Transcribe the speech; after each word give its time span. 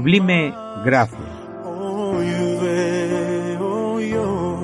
Sublime 0.00 0.54
gracia. 0.82 1.18
Hoy 1.62 2.24
veo 2.62 4.00
yo 4.00 4.58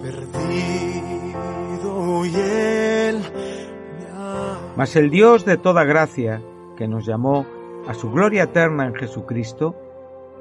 perdido 0.00 1.44
y 2.26 2.36
él 2.36 3.16
me 3.18 4.06
ha 4.14 4.60
Mas 4.76 4.94
el 4.94 5.10
Dios 5.10 5.44
de 5.44 5.56
toda 5.56 5.82
gracia, 5.82 6.40
que 6.76 6.86
nos 6.86 7.04
llamó 7.04 7.46
a 7.88 7.94
su 7.94 8.12
gloria 8.12 8.44
eterna 8.44 8.86
en 8.86 8.94
Jesucristo, 8.94 9.74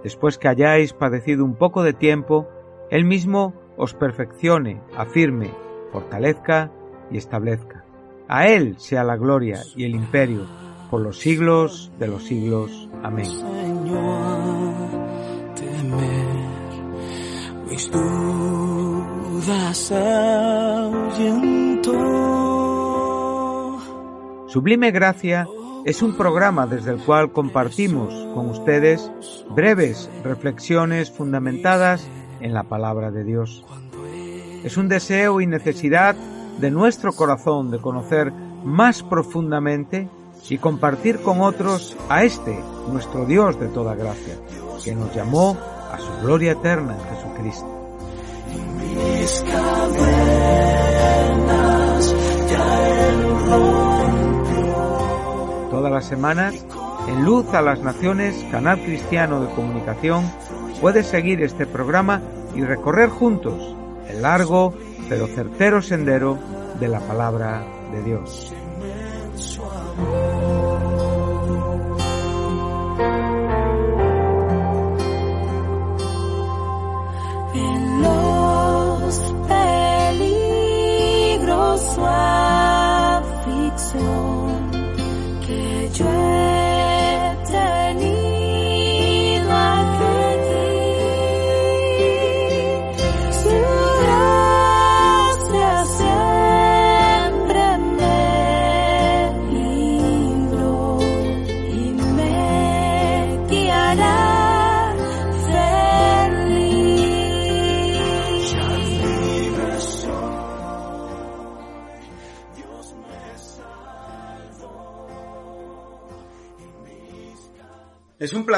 después 0.04 0.38
que 0.38 0.48
hayáis 0.48 0.94
padecido 0.94 1.44
un 1.44 1.56
poco 1.56 1.82
de 1.82 1.94
tiempo, 1.94 2.48
Él 2.92 3.04
mismo 3.04 3.56
os 3.78 3.96
perfeccione, 3.96 4.80
afirme, 4.96 5.50
fortalezca 5.92 6.70
y 7.10 7.18
establezca. 7.18 7.84
A 8.28 8.46
Él 8.46 8.76
sea 8.78 9.04
la 9.04 9.18
gloria 9.18 9.64
y 9.76 9.86
el 9.86 9.96
imperio 9.96 10.46
por 10.92 11.02
los 11.02 11.18
siglos 11.18 11.90
de 11.98 12.08
los 12.10 12.26
siglos. 12.26 12.90
Amén. 13.02 13.71
Sublime 24.48 24.92
Gracia 24.92 25.48
es 25.86 26.02
un 26.02 26.16
programa 26.16 26.68
desde 26.68 26.92
el 26.92 26.98
cual 26.98 27.32
compartimos 27.32 28.14
con 28.36 28.50
ustedes 28.50 29.12
breves 29.50 30.10
reflexiones 30.24 31.10
fundamentadas 31.10 32.08
en 32.42 32.54
la 32.54 32.64
palabra 32.64 33.12
de 33.12 33.24
Dios. 33.24 33.66
Es 34.64 34.78
un 34.78 34.90
deseo 34.90 35.42
y 35.42 35.48
necesidad 35.48 36.16
de 36.60 36.70
nuestro 36.70 37.14
corazón 37.14 37.72
de 37.72 37.80
conocer 37.80 38.32
más 38.64 39.04
profundamente 39.04 40.10
y 40.50 40.58
compartir 40.58 41.22
con 41.22 41.42
otros 41.42 41.96
a 42.10 42.24
este, 42.24 42.58
nuestro 42.92 43.26
Dios 43.26 43.60
de 43.60 43.68
toda 43.68 43.96
gracia, 43.96 44.36
que 44.84 44.96
nos 44.96 45.14
llamó 45.16 45.58
a 45.92 45.98
su 45.98 46.26
gloria 46.26 46.54
eterna 46.54 46.98
en 46.98 47.16
Jesucristo. 47.16 47.68
Todas 55.70 55.92
las 55.92 56.06
semanas, 56.06 56.66
en 57.08 57.24
Luz 57.26 57.54
a 57.54 57.62
las 57.62 57.80
Naciones, 57.80 58.36
canal 58.52 58.82
cristiano 58.84 59.42
de 59.42 59.54
comunicación, 59.54 60.30
puedes 60.82 61.08
seguir 61.08 61.42
este 61.42 61.66
programa 61.66 62.22
y 62.56 62.62
recorrer 62.62 63.10
juntos 63.10 63.76
el 64.10 64.22
largo 64.22 64.74
pero 65.08 65.28
certero 65.28 65.82
sendero 65.82 66.38
de 66.80 66.88
la 66.88 67.00
palabra 67.00 67.64
de 67.92 68.04
Dios. 68.04 68.54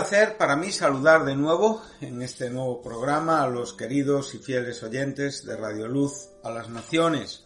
Placer 0.03 0.35
para 0.35 0.57
mí 0.57 0.69
saludar 0.69 1.23
de 1.23 1.33
nuevo 1.33 1.81
en 2.01 2.21
este 2.21 2.49
nuevo 2.49 2.81
programa 2.81 3.41
a 3.41 3.47
los 3.47 3.71
queridos 3.71 4.35
y 4.35 4.37
fieles 4.37 4.83
oyentes 4.83 5.45
de 5.45 5.55
Radio 5.55 5.87
Luz 5.87 6.27
a 6.43 6.51
las 6.51 6.67
Naciones 6.67 7.45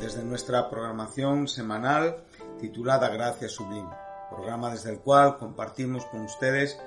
desde 0.00 0.22
nuestra 0.22 0.70
programación 0.70 1.48
semanal 1.48 2.18
titulada 2.60 3.08
Gracia 3.08 3.48
Sublime, 3.48 3.90
programa 4.30 4.70
desde 4.70 4.90
el 4.90 5.00
cual 5.00 5.36
compartimos 5.36 6.04
con 6.04 6.20
ustedes 6.20 6.78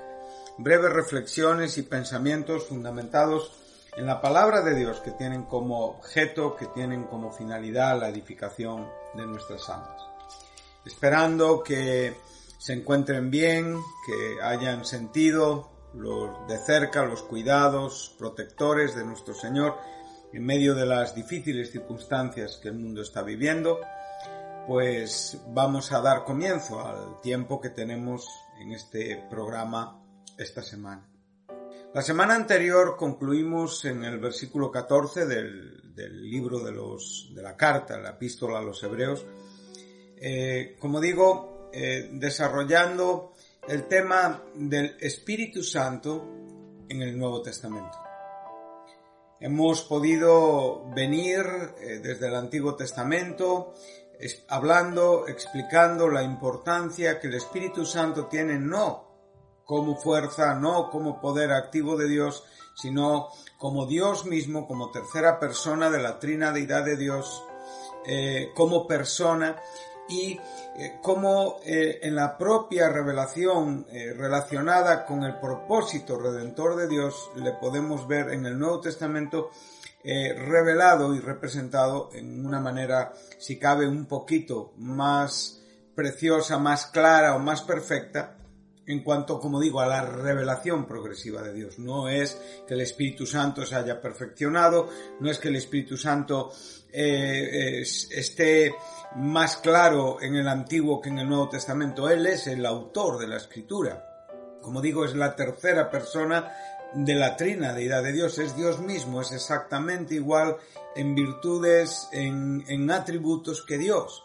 breves 0.56 0.90
reflexiones 0.90 1.76
y 1.76 1.82
pensamientos 1.82 2.64
fundamentados 2.64 3.52
en 3.98 4.06
la 4.06 4.22
palabra 4.22 4.62
de 4.62 4.74
Dios 4.74 5.00
que 5.00 5.10
tienen 5.10 5.42
como 5.42 5.84
objeto, 5.84 6.56
que 6.56 6.68
tienen 6.68 7.04
como 7.04 7.30
finalidad 7.30 8.00
la 8.00 8.08
edificación 8.08 8.88
de 9.12 9.26
nuestras 9.26 9.68
almas. 9.68 10.00
Esperando 10.86 11.62
que 11.62 12.16
se 12.60 12.74
encuentren 12.74 13.30
bien, 13.30 13.82
que 14.04 14.42
hayan 14.42 14.84
sentido 14.84 15.70
los, 15.94 16.46
de 16.46 16.58
cerca 16.58 17.06
los 17.06 17.22
cuidados 17.22 18.14
protectores 18.18 18.94
de 18.94 19.02
nuestro 19.02 19.32
Señor 19.32 19.78
en 20.34 20.44
medio 20.44 20.74
de 20.74 20.84
las 20.84 21.14
difíciles 21.14 21.72
circunstancias 21.72 22.60
que 22.62 22.68
el 22.68 22.74
mundo 22.74 23.00
está 23.00 23.22
viviendo, 23.22 23.80
pues 24.66 25.38
vamos 25.48 25.90
a 25.92 26.02
dar 26.02 26.24
comienzo 26.24 26.84
al 26.84 27.22
tiempo 27.22 27.62
que 27.62 27.70
tenemos 27.70 28.28
en 28.60 28.72
este 28.72 29.24
programa 29.30 30.04
esta 30.36 30.62
semana. 30.62 31.08
La 31.94 32.02
semana 32.02 32.34
anterior 32.34 32.94
concluimos 32.98 33.86
en 33.86 34.04
el 34.04 34.18
versículo 34.18 34.70
14 34.70 35.24
del, 35.24 35.94
del 35.94 36.30
libro 36.30 36.60
de, 36.60 36.72
los, 36.72 37.32
de 37.34 37.42
la 37.42 37.56
carta, 37.56 37.98
la 37.98 38.10
epístola 38.10 38.58
a 38.58 38.62
los 38.62 38.82
hebreos, 38.82 39.24
eh, 40.22 40.76
como 40.78 41.00
digo, 41.00 41.49
eh, 41.72 42.08
desarrollando 42.12 43.32
el 43.68 43.86
tema 43.88 44.42
del 44.54 44.96
Espíritu 45.00 45.62
Santo 45.62 46.26
en 46.88 47.02
el 47.02 47.18
Nuevo 47.18 47.42
Testamento. 47.42 47.98
Hemos 49.40 49.82
podido 49.82 50.90
venir 50.94 51.40
eh, 51.80 52.00
desde 52.02 52.28
el 52.28 52.34
Antiguo 52.34 52.74
Testamento 52.76 53.72
es- 54.18 54.44
hablando, 54.48 55.26
explicando 55.28 56.08
la 56.08 56.22
importancia 56.22 57.18
que 57.20 57.28
el 57.28 57.34
Espíritu 57.34 57.86
Santo 57.86 58.26
tiene 58.26 58.58
no 58.58 59.08
como 59.64 59.96
fuerza, 59.96 60.54
no 60.54 60.90
como 60.90 61.20
poder 61.20 61.52
activo 61.52 61.96
de 61.96 62.08
Dios, 62.08 62.44
sino 62.74 63.28
como 63.56 63.86
Dios 63.86 64.26
mismo, 64.26 64.66
como 64.66 64.90
tercera 64.90 65.38
persona 65.38 65.88
de 65.90 66.02
la 66.02 66.18
trina 66.18 66.50
deidad 66.52 66.84
de 66.84 66.96
Dios, 66.96 67.42
eh, 68.04 68.50
como 68.56 68.86
persona 68.86 69.56
y 70.10 70.38
eh, 70.76 70.98
como 71.02 71.60
eh, 71.64 72.00
en 72.02 72.14
la 72.14 72.36
propia 72.36 72.88
revelación 72.88 73.86
eh, 73.90 74.12
relacionada 74.12 75.06
con 75.06 75.22
el 75.22 75.38
propósito 75.38 76.18
redentor 76.18 76.76
de 76.76 76.88
Dios 76.88 77.30
le 77.36 77.52
podemos 77.52 78.06
ver 78.08 78.30
en 78.30 78.44
el 78.46 78.58
Nuevo 78.58 78.80
Testamento 78.80 79.50
eh, 80.02 80.32
revelado 80.34 81.14
y 81.14 81.20
representado 81.20 82.08
en 82.14 82.46
una 82.46 82.58
manera, 82.58 83.12
si 83.38 83.58
cabe, 83.58 83.86
un 83.86 84.06
poquito 84.06 84.72
más 84.78 85.60
preciosa, 85.94 86.58
más 86.58 86.86
clara 86.86 87.36
o 87.36 87.38
más 87.38 87.60
perfecta 87.60 88.39
en 88.90 89.02
cuanto, 89.02 89.38
como 89.40 89.60
digo, 89.60 89.80
a 89.80 89.86
la 89.86 90.02
revelación 90.02 90.86
progresiva 90.86 91.42
de 91.42 91.52
Dios. 91.52 91.78
No 91.78 92.08
es 92.08 92.36
que 92.66 92.74
el 92.74 92.80
Espíritu 92.80 93.26
Santo 93.26 93.64
se 93.64 93.76
haya 93.76 94.00
perfeccionado, 94.00 94.88
no 95.20 95.30
es 95.30 95.38
que 95.38 95.48
el 95.48 95.56
Espíritu 95.56 95.96
Santo 95.96 96.52
eh, 96.92 97.80
es- 97.80 98.08
esté 98.10 98.74
más 99.16 99.56
claro 99.58 100.20
en 100.20 100.34
el 100.36 100.48
Antiguo 100.48 101.00
que 101.00 101.08
en 101.08 101.18
el 101.20 101.28
Nuevo 101.28 101.48
Testamento. 101.48 102.08
Él 102.10 102.26
es 102.26 102.46
el 102.48 102.66
autor 102.66 103.18
de 103.18 103.28
la 103.28 103.36
Escritura. 103.36 104.06
Como 104.60 104.80
digo, 104.80 105.04
es 105.04 105.14
la 105.14 105.34
tercera 105.36 105.90
persona 105.90 106.52
de 106.94 107.14
la 107.14 107.36
trina 107.36 107.72
deidad 107.72 108.02
de 108.02 108.12
Dios. 108.12 108.38
Es 108.38 108.56
Dios 108.56 108.80
mismo, 108.80 109.20
es 109.20 109.30
exactamente 109.32 110.16
igual 110.16 110.56
en 110.96 111.14
virtudes, 111.14 112.08
en 112.12 112.90
atributos 112.90 113.64
que 113.64 113.78
Dios. 113.78 114.24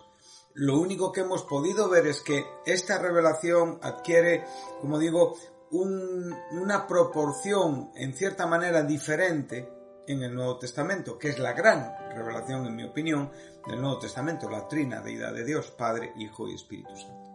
Lo 0.56 0.80
único 0.80 1.12
que 1.12 1.22
hemos 1.22 1.44
podido 1.44 1.90
ver 1.90 2.07
es 2.07 2.22
que 2.22 2.46
esta 2.66 2.98
revelación 2.98 3.78
adquiere, 3.81 4.46
como 4.81 4.98
digo, 4.98 5.36
un- 5.72 6.34
una 6.52 6.88
proporción 6.88 7.92
en 7.96 8.13
cierta 8.13 8.48
manera 8.48 8.84
diferente 8.84 9.69
en 10.07 10.24
el 10.24 10.34
Nuevo 10.34 10.57
Testamento, 10.57 11.18
que 11.18 11.30
es 11.30 11.40
la 11.40 11.54
gran 11.54 11.94
revelación, 12.16 12.66
en 12.68 12.75
mi 12.75 12.84
opinión, 12.84 13.31
del 13.68 13.81
Nuevo 13.81 14.00
Testamento, 14.00 14.50
la 14.50 14.68
trina 14.68 15.02
deidad 15.02 15.34
de 15.34 15.44
Dios, 15.44 15.72
Padre, 15.72 16.13
Hijo 16.18 16.48
y 16.48 16.54
Espíritu 16.56 16.96
Santo. 16.96 17.31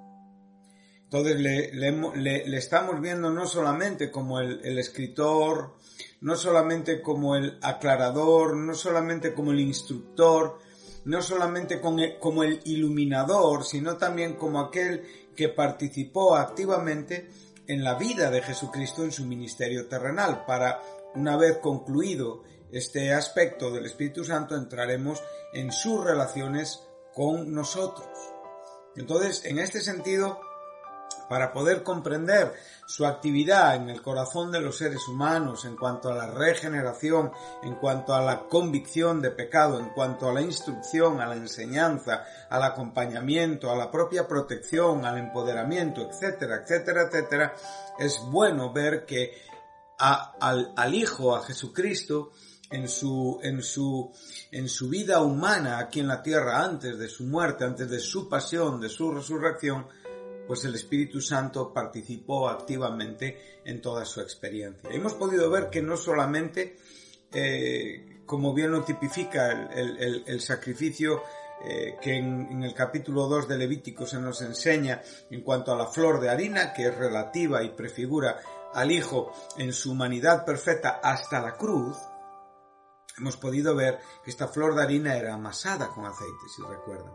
Entonces 1.03 1.41
le, 1.41 2.57
estamos 2.57 3.01
viendo 3.01 3.31
no 3.31 3.45
solamente 3.45 4.13
como 4.13 4.39
el, 4.39 4.79
escritor, 4.79 5.75
no 6.21 6.37
solamente 6.37 7.03
como 7.03 7.35
el 7.35 7.59
aclarador, 7.63 8.57
no 8.57 8.75
solamente 8.75 9.35
como 9.35 9.51
el 9.51 9.59
instructor, 9.59 10.61
no 11.05 11.23
solamente 11.23 11.81
como 11.81 12.43
el, 12.43 12.61
iluminador, 12.65 13.65
sino 13.65 13.97
también 13.97 14.35
como 14.35 14.61
aquel 14.61 15.03
que 15.35 15.49
participó 15.49 16.37
activamente 16.37 17.31
en 17.67 17.85
la 17.85 17.95
vida 17.95 18.31
de 18.31 18.43
Jesucristo 18.43 19.05
en 19.05 19.13
su 19.13 19.25
ministerio 19.25 19.89
terrenal. 19.89 20.45
Para, 20.47 20.83
una 21.15 21.37
vez 21.37 21.59
concluido 21.59 22.43
este 22.71 23.13
aspecto 23.13 23.71
del 23.71 23.87
Espíritu 23.87 24.25
Santo, 24.25 24.57
entraremos 24.57 25.23
en 25.53 25.73
sus 25.73 26.05
relaciones 26.05 26.81
con 27.15 27.53
nosotros. 27.53 28.09
Entonces, 28.97 29.45
en 29.45 29.59
este 29.59 29.81
sentido, 29.81 30.41
para 31.31 31.53
poder 31.53 31.85
comprender 31.85 32.53
su 32.87 33.07
actividad 33.07 33.77
en 33.77 33.89
el 33.89 34.03
corazón 34.03 34.51
de 34.51 34.61
los 34.61 34.77
seres 34.77 35.07
humanos 35.07 35.65
en 35.65 35.77
cuanto 35.77 36.11
a 36.11 36.17
la 36.17 36.27
regeneración, 36.27 37.31
en 37.63 37.77
cuanto 37.77 38.15
a 38.15 38.21
la 38.21 38.49
convicción 38.49 39.23
de 39.23 39.31
pecado, 39.31 39.79
en 39.79 39.91
cuanto 39.91 40.29
a 40.29 40.33
la 40.33 40.43
instrucción, 40.43 41.21
a 41.21 41.29
la 41.29 41.37
enseñanza, 41.37 42.25
al 42.49 42.65
acompañamiento, 42.65 43.71
a 43.71 43.77
la 43.77 43.93
propia 43.93 44.27
protección, 44.27 45.05
al 45.05 45.19
empoderamiento, 45.19 46.01
etcétera, 46.03 46.63
etcétera, 46.65 47.03
etcétera, 47.03 47.55
es 47.97 48.21
bueno 48.27 48.73
ver 48.73 49.07
que 49.07 49.31
al, 49.99 50.73
al 50.75 50.95
Hijo, 50.97 51.37
a 51.37 51.45
Jesucristo, 51.45 52.33
en 52.71 52.89
su, 52.89 53.39
en 53.45 53.63
su, 53.63 54.13
en 54.51 54.69
su 54.69 54.89
vida 54.89 55.23
humana 55.23 55.79
aquí 55.79 56.01
en 56.01 56.09
la 56.09 56.25
tierra, 56.25 56.65
antes 56.65 56.99
de 56.99 57.09
su 57.09 57.23
muerte, 57.23 57.65
antes 57.65 57.89
de 57.89 58.01
su 58.01 58.29
pasión, 58.29 58.81
de 58.81 58.89
su 58.89 59.13
resurrección, 59.13 59.87
pues 60.51 60.65
el 60.65 60.75
Espíritu 60.75 61.21
Santo 61.21 61.73
participó 61.73 62.49
activamente 62.49 63.61
en 63.65 63.81
toda 63.81 64.05
su 64.05 64.21
experiencia. 64.21 64.91
Hemos 64.91 65.15
podido 65.15 65.49
ver 65.49 65.71
que 65.71 65.81
no 65.81 65.97
solamente, 65.97 66.77
eh, 67.33 68.25
como 68.27 68.53
bien 68.53 68.73
lo 68.73 68.83
tipifica 68.83 69.71
el, 69.73 70.41
sacrificio 70.41 71.23
eh, 71.65 71.99
que 72.03 72.17
en, 72.17 72.49
en, 72.51 72.65
el 72.65 72.75
capítulo 72.75 73.29
2 73.29 73.47
de 73.47 73.59
Levítico 73.59 74.05
se 74.09 74.19
nos 74.19 74.43
enseña 74.43 75.01
en 75.31 75.43
cuanto 75.43 75.73
a 75.73 75.77
la 75.77 75.87
flor 75.87 76.19
de 76.19 76.31
harina, 76.31 76.73
que 76.73 76.89
es 76.89 76.97
relativa 76.97 77.63
y 77.63 77.69
prefigura 77.69 78.41
al 78.75 78.91
Hijo 78.91 79.33
en 79.57 79.73
su 79.73 79.93
humanidad 79.93 80.45
perfecta 80.45 80.99
hasta 81.01 81.41
la 81.41 81.57
cruz, 81.57 81.97
hemos 83.19 83.37
podido 83.37 83.77
ver 83.77 84.01
que 84.25 84.33
esta 84.33 84.49
flor 84.49 84.75
de 84.75 84.83
harina 84.83 85.17
era 85.17 85.35
amasada 85.35 85.91
con 85.91 86.07
aceite, 86.07 86.49
si 86.57 86.63
recuerdan, 86.63 87.15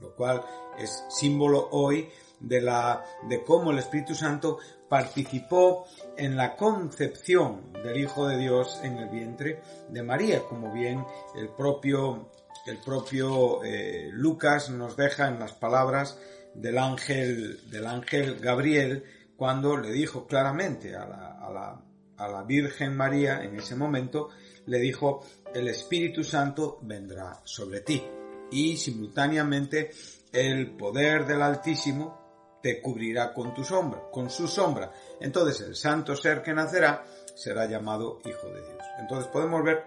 lo 0.00 0.14
cual 0.14 0.44
es 0.76 1.02
símbolo 1.08 1.66
hoy 1.70 2.10
de 2.40 2.60
la 2.60 3.04
de 3.28 3.42
cómo 3.44 3.70
el 3.70 3.78
Espíritu 3.78 4.14
Santo 4.14 4.58
participó 4.88 5.86
en 6.16 6.36
la 6.36 6.56
concepción 6.56 7.72
del 7.72 7.98
Hijo 7.98 8.26
de 8.26 8.38
Dios 8.38 8.80
en 8.82 8.96
el 8.98 9.08
vientre 9.08 9.60
de 9.88 10.02
María, 10.02 10.42
como 10.44 10.72
bien 10.72 11.04
el 11.36 11.48
propio 11.50 12.30
el 12.66 12.78
propio 12.78 13.64
eh, 13.64 14.10
Lucas 14.12 14.70
nos 14.70 14.96
deja 14.96 15.28
en 15.28 15.38
las 15.38 15.52
palabras 15.52 16.18
del 16.54 16.78
ángel 16.78 17.70
del 17.70 17.86
ángel 17.86 18.38
Gabriel 18.40 19.04
cuando 19.36 19.76
le 19.76 19.90
dijo 19.92 20.26
claramente 20.26 20.94
a 20.96 21.06
la, 21.06 21.38
a 21.38 21.50
la, 21.50 21.82
a 22.16 22.28
la 22.28 22.42
Virgen 22.42 22.96
María 22.96 23.42
en 23.42 23.56
ese 23.56 23.76
momento 23.76 24.30
le 24.66 24.78
dijo 24.78 25.24
el 25.54 25.68
Espíritu 25.68 26.22
Santo 26.24 26.78
vendrá 26.82 27.40
sobre 27.44 27.80
ti 27.80 28.02
y 28.50 28.76
simultáneamente 28.76 29.90
el 30.32 30.76
poder 30.76 31.26
del 31.26 31.42
Altísimo 31.42 32.27
te 32.62 32.80
cubrirá 32.80 33.32
con 33.32 33.54
tu 33.54 33.64
sombra, 33.64 34.08
con 34.10 34.30
su 34.30 34.46
sombra. 34.46 34.92
Entonces 35.20 35.66
el 35.66 35.76
santo 35.76 36.16
ser 36.16 36.42
que 36.42 36.52
nacerá 36.52 37.04
será 37.34 37.66
llamado 37.66 38.18
Hijo 38.24 38.48
de 38.48 38.62
Dios. 38.62 38.82
Entonces 38.98 39.28
podemos 39.28 39.62
ver 39.62 39.84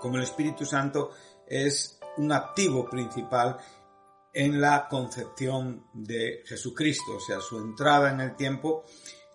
cómo 0.00 0.16
el 0.16 0.22
Espíritu 0.22 0.64
Santo 0.64 1.10
es 1.46 1.98
un 2.16 2.32
activo 2.32 2.88
principal 2.88 3.58
en 4.32 4.60
la 4.60 4.86
concepción 4.88 5.86
de 5.92 6.42
Jesucristo, 6.46 7.16
o 7.16 7.20
sea, 7.20 7.40
su 7.40 7.58
entrada 7.58 8.10
en 8.10 8.20
el 8.20 8.36
tiempo, 8.36 8.84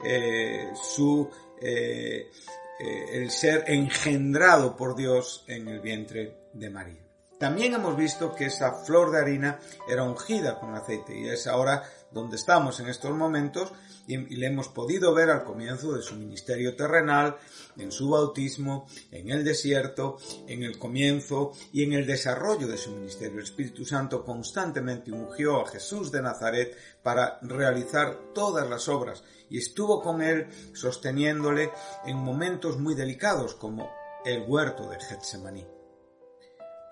eh, 0.04 0.72
su 0.74 1.30
eh, 1.62 2.30
eh, 2.78 3.06
el 3.14 3.32
ser 3.32 3.64
engendrado 3.68 4.76
por 4.76 4.96
Dios 4.96 5.46
en 5.48 5.68
el 5.70 5.80
vientre 5.80 6.50
de 6.54 6.70
María. 6.70 7.02
También 7.40 7.74
hemos 7.74 7.96
visto 7.96 8.36
que 8.36 8.46
esa 8.46 8.74
flor 8.84 9.12
de 9.12 9.20
harina 9.20 9.60
era 9.88 10.04
ungida 10.04 10.60
con 10.60 10.74
aceite 10.76 11.18
y 11.18 11.28
es 11.30 11.48
ahora 11.48 11.84
donde 12.16 12.38
estamos 12.38 12.80
en 12.80 12.88
estos 12.88 13.12
momentos 13.12 13.74
y, 14.08 14.16
le 14.18 14.48
hemos 14.48 14.70
podido 14.70 15.14
ver 15.14 15.30
al 15.30 15.44
comienzo 15.44 15.92
de 15.94 16.02
su 16.02 16.16
ministerio 16.16 16.76
terrenal, 16.76 17.36
en 17.78 17.92
su 17.92 18.10
bautismo, 18.10 18.88
en 19.12 19.30
el 19.30 19.44
desierto, 19.44 20.18
en 20.48 20.64
el 20.64 20.80
comienzo 20.80 21.52
y 21.74 21.84
en 21.84 21.92
el 21.92 22.08
desarrollo 22.08 22.68
de 22.68 22.78
su 22.78 22.92
ministerio. 22.92 23.38
El 23.38 23.44
Espíritu 23.44 23.84
Santo 23.84 24.24
constantemente 24.24 25.12
ungió 25.12 25.62
a 25.62 25.68
Jesús 25.68 26.10
de 26.10 26.22
Nazaret 26.22 26.78
para 27.04 27.38
realizar 27.42 28.34
todas 28.34 28.68
las 28.70 28.88
obras 28.88 29.24
y 29.50 29.58
estuvo 29.58 30.02
con 30.02 30.22
él 30.22 30.48
sosteniéndole 30.74 31.72
en 32.06 32.16
momentos 32.16 32.80
muy 32.80 32.96
delicados 32.96 33.56
como 33.56 33.92
el 34.24 34.46
huerto 34.48 34.90
de 34.90 35.00
Getsemaní. 35.02 35.75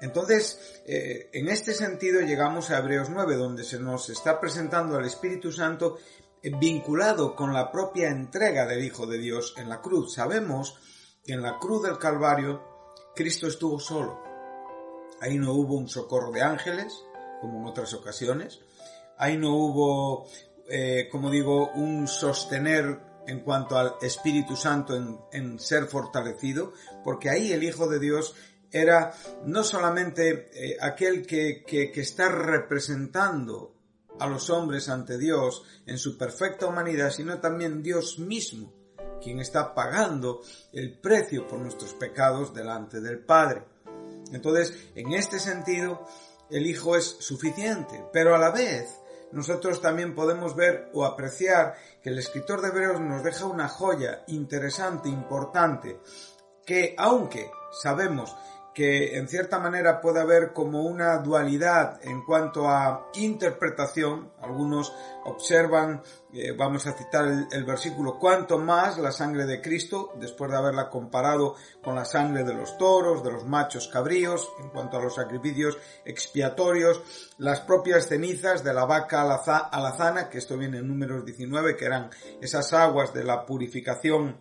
Entonces, 0.03 0.59
eh, 0.85 1.29
en 1.31 1.47
este 1.47 1.73
sentido 1.73 2.19
llegamos 2.19 2.69
a 2.69 2.79
Hebreos 2.79 3.09
9, 3.09 3.37
donde 3.37 3.63
se 3.63 3.79
nos 3.79 4.09
está 4.09 4.37
presentando 4.37 4.97
al 4.97 5.05
Espíritu 5.05 5.49
Santo 5.49 5.97
eh, 6.41 6.51
vinculado 6.59 7.37
con 7.37 7.53
la 7.53 7.71
propia 7.71 8.09
entrega 8.09 8.65
del 8.65 8.83
Hijo 8.83 9.07
de 9.07 9.17
Dios 9.17 9.53
en 9.55 9.69
la 9.69 9.79
cruz. 9.79 10.15
Sabemos 10.15 10.77
que 11.23 11.31
en 11.31 11.41
la 11.41 11.57
cruz 11.57 11.83
del 11.83 11.97
Calvario 11.97 12.61
Cristo 13.15 13.47
estuvo 13.47 13.79
solo. 13.79 14.21
Ahí 15.21 15.37
no 15.37 15.53
hubo 15.53 15.77
un 15.77 15.87
socorro 15.87 16.33
de 16.33 16.41
ángeles, 16.41 17.01
como 17.39 17.61
en 17.61 17.67
otras 17.67 17.93
ocasiones. 17.93 18.59
Ahí 19.17 19.37
no 19.37 19.55
hubo, 19.55 20.27
eh, 20.67 21.07
como 21.09 21.31
digo, 21.31 21.71
un 21.75 22.09
sostener 22.09 22.99
en 23.25 23.39
cuanto 23.39 23.77
al 23.77 23.93
Espíritu 24.01 24.57
Santo 24.57 24.97
en, 24.97 25.17
en 25.31 25.59
ser 25.59 25.85
fortalecido, 25.85 26.73
porque 27.05 27.29
ahí 27.29 27.53
el 27.53 27.63
Hijo 27.63 27.87
de 27.87 27.99
Dios 27.99 28.35
era 28.73 29.13
no 29.45 29.63
solamente 29.63 30.49
eh, 30.53 30.77
aquel 30.81 31.25
que, 31.25 31.63
que, 31.65 31.91
que, 31.91 32.01
está 32.01 32.27
representando 32.27 33.75
a 34.19 34.27
los 34.27 34.49
hombres 34.49 34.89
ante 34.89 35.17
Dios 35.17 35.63
en 35.85 35.97
su 35.97 36.17
perfecta 36.17 36.65
humanidad, 36.65 37.11
sino 37.11 37.39
también 37.39 37.83
Dios 37.83 38.19
mismo, 38.19 38.73
quien 39.21 39.39
está 39.39 39.73
pagando 39.73 40.41
el 40.73 40.99
precio 40.99 41.47
por 41.47 41.59
nuestros 41.59 41.93
pecados 41.93 42.53
delante 42.53 42.99
del 42.99 43.19
Padre. 43.19 43.63
Entonces, 44.31 44.73
en 44.95 45.13
este 45.13 45.39
sentido, 45.39 46.05
el 46.49 46.65
Hijo 46.65 46.95
es 46.95 47.05
suficiente, 47.19 48.03
pero 48.11 48.35
a 48.35 48.39
la 48.39 48.51
vez 48.51 48.99
nosotros 49.31 49.81
también 49.81 50.13
podemos 50.13 50.55
ver 50.55 50.89
o 50.93 51.05
apreciar 51.05 51.75
que 52.01 52.09
el 52.09 52.19
escritor 52.19 52.61
de 52.61 52.69
Hebreos 52.69 53.01
nos 53.01 53.23
deja 53.23 53.45
una 53.45 53.67
joya 53.67 54.23
interesante, 54.27 55.09
importante, 55.09 55.99
que 56.65 56.95
aunque 56.97 57.49
sabemos 57.81 58.35
que 58.73 59.17
en 59.17 59.27
cierta 59.27 59.59
manera 59.59 60.01
puede 60.01 60.19
haber 60.19 60.51
como 60.51 60.81
una 60.81 61.17
dualidad 61.19 61.99
en 62.03 62.23
cuanto 62.23 62.67
a 62.67 63.09
interpretación. 63.13 64.31
Algunos 64.41 64.91
observan, 65.25 66.01
eh, 66.33 66.53
vamos 66.57 66.87
a 66.87 66.93
citar 66.93 67.47
el, 67.51 67.63
versículo, 67.65 68.17
cuanto 68.17 68.57
más 68.57 68.97
la 68.97 69.11
sangre 69.11 69.45
de 69.45 69.61
Cristo, 69.61 70.13
después 70.19 70.49
de 70.49 70.57
haberla 70.57 70.89
comparado 70.89 71.55
con 71.83 71.95
la 71.95 72.05
sangre 72.05 72.43
de 72.43 72.55
los 72.55 72.77
toros, 72.79 73.23
de 73.23 73.31
los 73.31 73.45
machos 73.45 73.87
cabríos, 73.87 74.51
en 74.59 74.69
cuanto 74.69 74.97
a 74.97 75.01
los 75.01 75.15
sacrificios 75.15 75.77
expiatorios, 76.03 77.01
las 77.37 77.61
propias 77.61 78.07
cenizas 78.07 78.63
de 78.63 78.73
la 78.73 78.85
vaca 78.85 79.21
alazana, 79.21 80.29
que 80.29 80.39
esto 80.39 80.57
viene 80.57 80.79
en 80.79 80.87
números 80.87 81.23
19, 81.25 81.77
que 81.77 81.85
eran 81.85 82.09
esas 82.41 82.73
aguas 82.73 83.13
de 83.13 83.23
la 83.23 83.45
purificación 83.45 84.37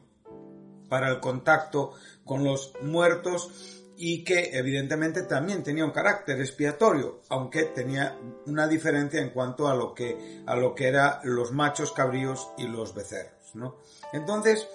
para 0.88 1.08
el 1.08 1.20
contacto 1.20 1.92
con 2.24 2.44
los 2.44 2.74
muertos, 2.82 3.81
y 3.96 4.24
que 4.24 4.50
evidentemente 4.56 5.22
también 5.22 5.62
tenía 5.62 5.84
un 5.84 5.90
carácter 5.90 6.40
expiatorio, 6.40 7.20
aunque 7.28 7.64
tenía 7.64 8.18
una 8.46 8.66
diferencia 8.66 9.20
en 9.20 9.30
cuanto 9.30 9.68
a 9.68 9.74
lo 9.74 9.94
que, 9.94 10.42
a 10.46 10.56
lo 10.56 10.74
que 10.74 10.88
eran 10.88 11.18
los 11.24 11.52
machos 11.52 11.92
cabríos 11.92 12.50
y 12.56 12.66
los 12.66 12.94
becerros, 12.94 13.54
¿no? 13.54 13.76
Entonces, 14.12 14.66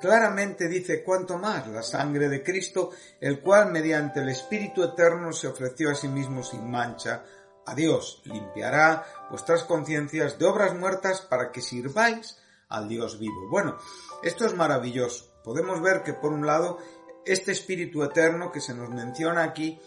claramente 0.00 0.68
dice 0.68 1.02
cuanto 1.02 1.38
más 1.38 1.66
la 1.68 1.82
sangre 1.82 2.28
de 2.28 2.42
Cristo, 2.42 2.90
el 3.20 3.40
cual 3.40 3.72
mediante 3.72 4.20
el 4.20 4.28
Espíritu 4.28 4.82
Eterno 4.82 5.32
se 5.32 5.48
ofreció 5.48 5.90
a 5.90 5.94
sí 5.94 6.08
mismo 6.08 6.42
sin 6.42 6.70
mancha 6.70 7.24
a 7.66 7.74
Dios, 7.74 8.20
limpiará 8.24 9.04
vuestras 9.30 9.64
conciencias 9.64 10.38
de 10.38 10.44
obras 10.44 10.74
muertas 10.74 11.22
para 11.22 11.50
que 11.50 11.62
sirváis 11.62 12.36
al 12.68 12.88
Dios 12.88 13.18
vivo. 13.18 13.48
Bueno, 13.50 13.78
esto 14.22 14.44
es 14.44 14.54
maravilloso. 14.54 15.32
Podemos 15.42 15.80
ver 15.80 16.02
que 16.02 16.12
por 16.12 16.32
un 16.32 16.46
lado 16.46 16.78
este 17.26 17.52
espíritu 17.52 18.02
eterno 18.02 18.50
que 18.50 18.60
se 18.60 18.74
nos 18.74 18.90
menciona 18.90 19.44
aquí, 19.44 19.78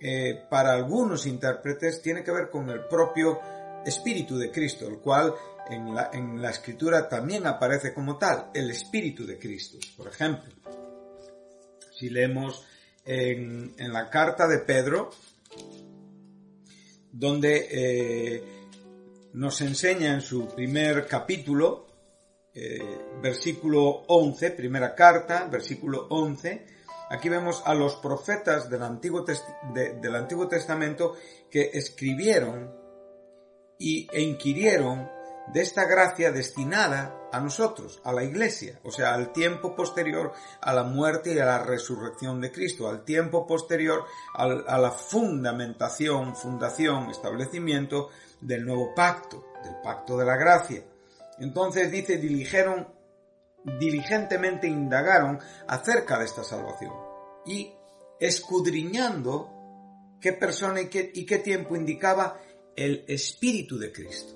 eh, 0.00 0.44
para 0.48 0.72
algunos 0.72 1.26
intérpretes, 1.26 2.00
tiene 2.02 2.22
que 2.22 2.30
ver 2.30 2.50
con 2.50 2.70
el 2.70 2.84
propio 2.86 3.40
Espíritu 3.84 4.36
de 4.36 4.50
Cristo, 4.50 4.86
el 4.86 4.98
cual 4.98 5.34
en 5.70 5.94
la, 6.40 6.50
escritura 6.50 7.08
también 7.08 7.46
aparece 7.46 7.92
como 7.92 8.16
tal, 8.16 8.50
el 8.54 8.70
Espíritu 8.70 9.26
de 9.26 9.38
Cristo. 9.38 9.78
Por 9.96 10.08
ejemplo, 10.08 10.52
si 11.96 12.10
leemos 12.10 12.64
en, 13.04 13.74
en 13.76 13.92
la 13.92 14.08
carta 14.08 14.46
de 14.46 14.58
Pedro, 14.58 15.10
donde 17.12 17.68
eh, 17.70 18.42
nos 19.32 19.60
enseña 19.60 20.14
en 20.14 20.20
su 20.20 20.48
primer 20.48 21.06
capítulo, 21.06 21.86
eh, 22.54 22.80
versículo 23.22 24.04
11, 24.08 24.50
primera 24.52 24.94
carta, 24.94 25.46
versículo 25.50 26.06
11, 26.10 26.77
aquí 27.10 27.28
vemos 27.28 27.62
a 27.64 27.74
los 27.74 27.96
profetas 27.96 28.68
del 28.68 28.82
Antiguo, 28.82 29.24
Testamento 30.48 31.14
que 31.50 31.70
escribieron 31.72 32.74
y, 33.78 34.08
e 34.12 34.22
inquirieron 34.22 35.08
de 35.52 35.62
esta 35.62 35.84
gracia 35.86 36.30
destinada 36.30 37.14
a 37.32 37.40
nosotros, 37.40 38.00
a 38.04 38.12
la 38.12 38.24
iglesia, 38.24 38.80
o 38.84 38.90
sea, 38.90 39.14
al 39.14 39.32
tiempo 39.32 39.74
posterior 39.74 40.32
a 40.60 40.72
la 40.72 40.82
muerte 40.82 41.34
y 41.34 41.38
a 41.38 41.46
la 41.46 41.62
resurrección 41.62 42.40
de 42.40 42.52
Cristo, 42.52 42.88
al 42.88 43.04
tiempo 43.04 43.46
posterior 43.46 44.04
a 44.34 44.78
la 44.78 44.90
fundamentación, 44.90 46.36
fundación, 46.36 47.10
establecimiento 47.10 48.10
del 48.40 48.64
nuevo 48.64 48.94
pacto, 48.94 49.44
del 49.62 49.74
pacto 49.82 50.16
de 50.16 50.24
la 50.24 50.36
gracia. 50.36 50.82
Entonces 51.38 51.90
dice, 51.90 52.18
diligeron, 52.18 52.88
diligentemente 53.78 54.66
indagaron 54.66 55.38
acerca 55.66 56.18
de 56.18 56.24
esta 56.24 56.44
salvación 56.44 56.92
y 57.46 57.72
escudriñando 58.20 60.18
qué 60.20 60.32
persona 60.32 60.82
y 60.82 60.88
qué, 60.88 61.10
y 61.14 61.24
qué 61.24 61.38
tiempo 61.38 61.76
indicaba 61.76 62.40
el 62.76 63.04
Espíritu 63.08 63.78
de 63.78 63.92
Cristo. 63.92 64.34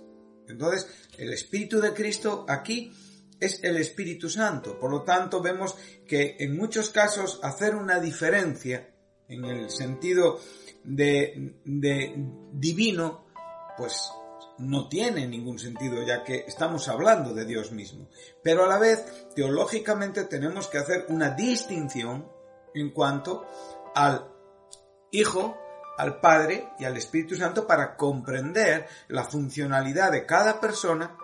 Entonces, 0.48 0.86
el 1.18 1.32
Espíritu 1.32 1.80
de 1.80 1.92
Cristo 1.92 2.44
aquí 2.48 2.92
es 3.40 3.62
el 3.62 3.76
Espíritu 3.76 4.28
Santo. 4.28 4.78
Por 4.78 4.90
lo 4.90 5.02
tanto, 5.02 5.40
vemos 5.40 5.76
que 6.06 6.36
en 6.38 6.56
muchos 6.56 6.90
casos 6.90 7.40
hacer 7.42 7.74
una 7.74 8.00
diferencia 8.00 8.88
en 9.28 9.44
el 9.44 9.70
sentido 9.70 10.40
de, 10.84 11.56
de 11.64 12.14
divino, 12.52 13.26
pues 13.76 14.10
no 14.62 14.88
tiene 14.88 15.26
ningún 15.26 15.58
sentido, 15.58 16.02
ya 16.02 16.24
que 16.24 16.44
estamos 16.46 16.88
hablando 16.88 17.34
de 17.34 17.44
Dios 17.44 17.72
mismo. 17.72 18.08
Pero 18.42 18.64
a 18.64 18.68
la 18.68 18.78
vez, 18.78 19.04
teológicamente 19.34 20.24
tenemos 20.24 20.68
que 20.68 20.78
hacer 20.78 21.06
una 21.08 21.30
distinción 21.30 22.28
en 22.74 22.90
cuanto 22.90 23.46
al 23.94 24.28
Hijo, 25.10 25.58
al 25.98 26.20
Padre 26.20 26.70
y 26.78 26.84
al 26.84 26.96
Espíritu 26.96 27.36
Santo 27.36 27.66
para 27.66 27.96
comprender 27.96 28.86
la 29.08 29.24
funcionalidad 29.24 30.10
de 30.10 30.24
cada 30.24 30.58
persona 30.58 31.18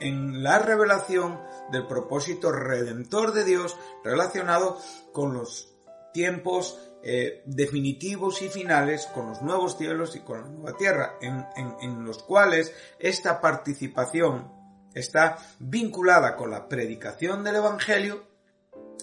en 0.00 0.42
la 0.42 0.58
revelación 0.58 1.40
del 1.70 1.86
propósito 1.86 2.52
redentor 2.52 3.32
de 3.32 3.44
Dios 3.44 3.78
relacionado 4.04 4.78
con 5.12 5.32
los 5.32 5.72
tiempos 6.12 6.78
eh, 7.04 7.42
definitivos 7.46 8.42
y 8.42 8.48
finales, 8.48 9.06
con 9.06 9.28
los 9.28 9.42
nuevos 9.42 9.76
cielos 9.76 10.14
y 10.14 10.20
con 10.20 10.40
la 10.40 10.48
nueva 10.48 10.76
tierra, 10.76 11.18
en, 11.20 12.04
los 12.04 12.22
cuales 12.22 12.72
esta 13.00 13.40
participación 13.40 14.52
está 14.94 15.36
vinculada 15.58 16.36
con 16.36 16.52
la 16.52 16.68
predicación 16.68 17.42
del 17.42 17.56
Evangelio 17.56 18.30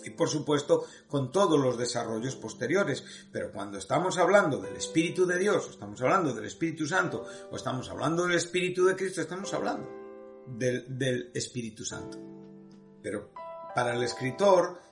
y 0.06 0.12
por 0.12 0.30
supuesto 0.30 0.86
con 1.10 1.30
todos 1.30 1.60
los 1.60 1.78
desarrollos 1.78 2.38
posteriores. 2.38 3.04
Pero 3.34 3.52
cuando 3.52 3.78
estamos 3.78 4.18
hablando 4.18 4.60
del 4.60 4.78
Espíritu 4.78 5.26
de 5.26 5.38
Dios, 5.38 5.68
o 5.68 5.72
estamos 5.72 6.02
hablando 6.02 6.34
del 6.34 6.46
Espíritu 6.46 6.86
Santo, 6.86 7.26
o 7.52 7.56
estamos 7.58 7.90
hablando 7.90 8.26
del 8.26 8.38
Espíritu 8.38 8.86
de 8.86 8.96
Cristo, 8.96 9.20
estamos 9.20 9.54
hablando 9.54 9.90
del, 10.48 10.98
del 10.98 11.32
Espíritu 11.34 11.84
Santo. 11.84 12.18
Pero 13.04 13.34
para 13.76 13.94
el 13.94 14.04
escritor 14.04 14.89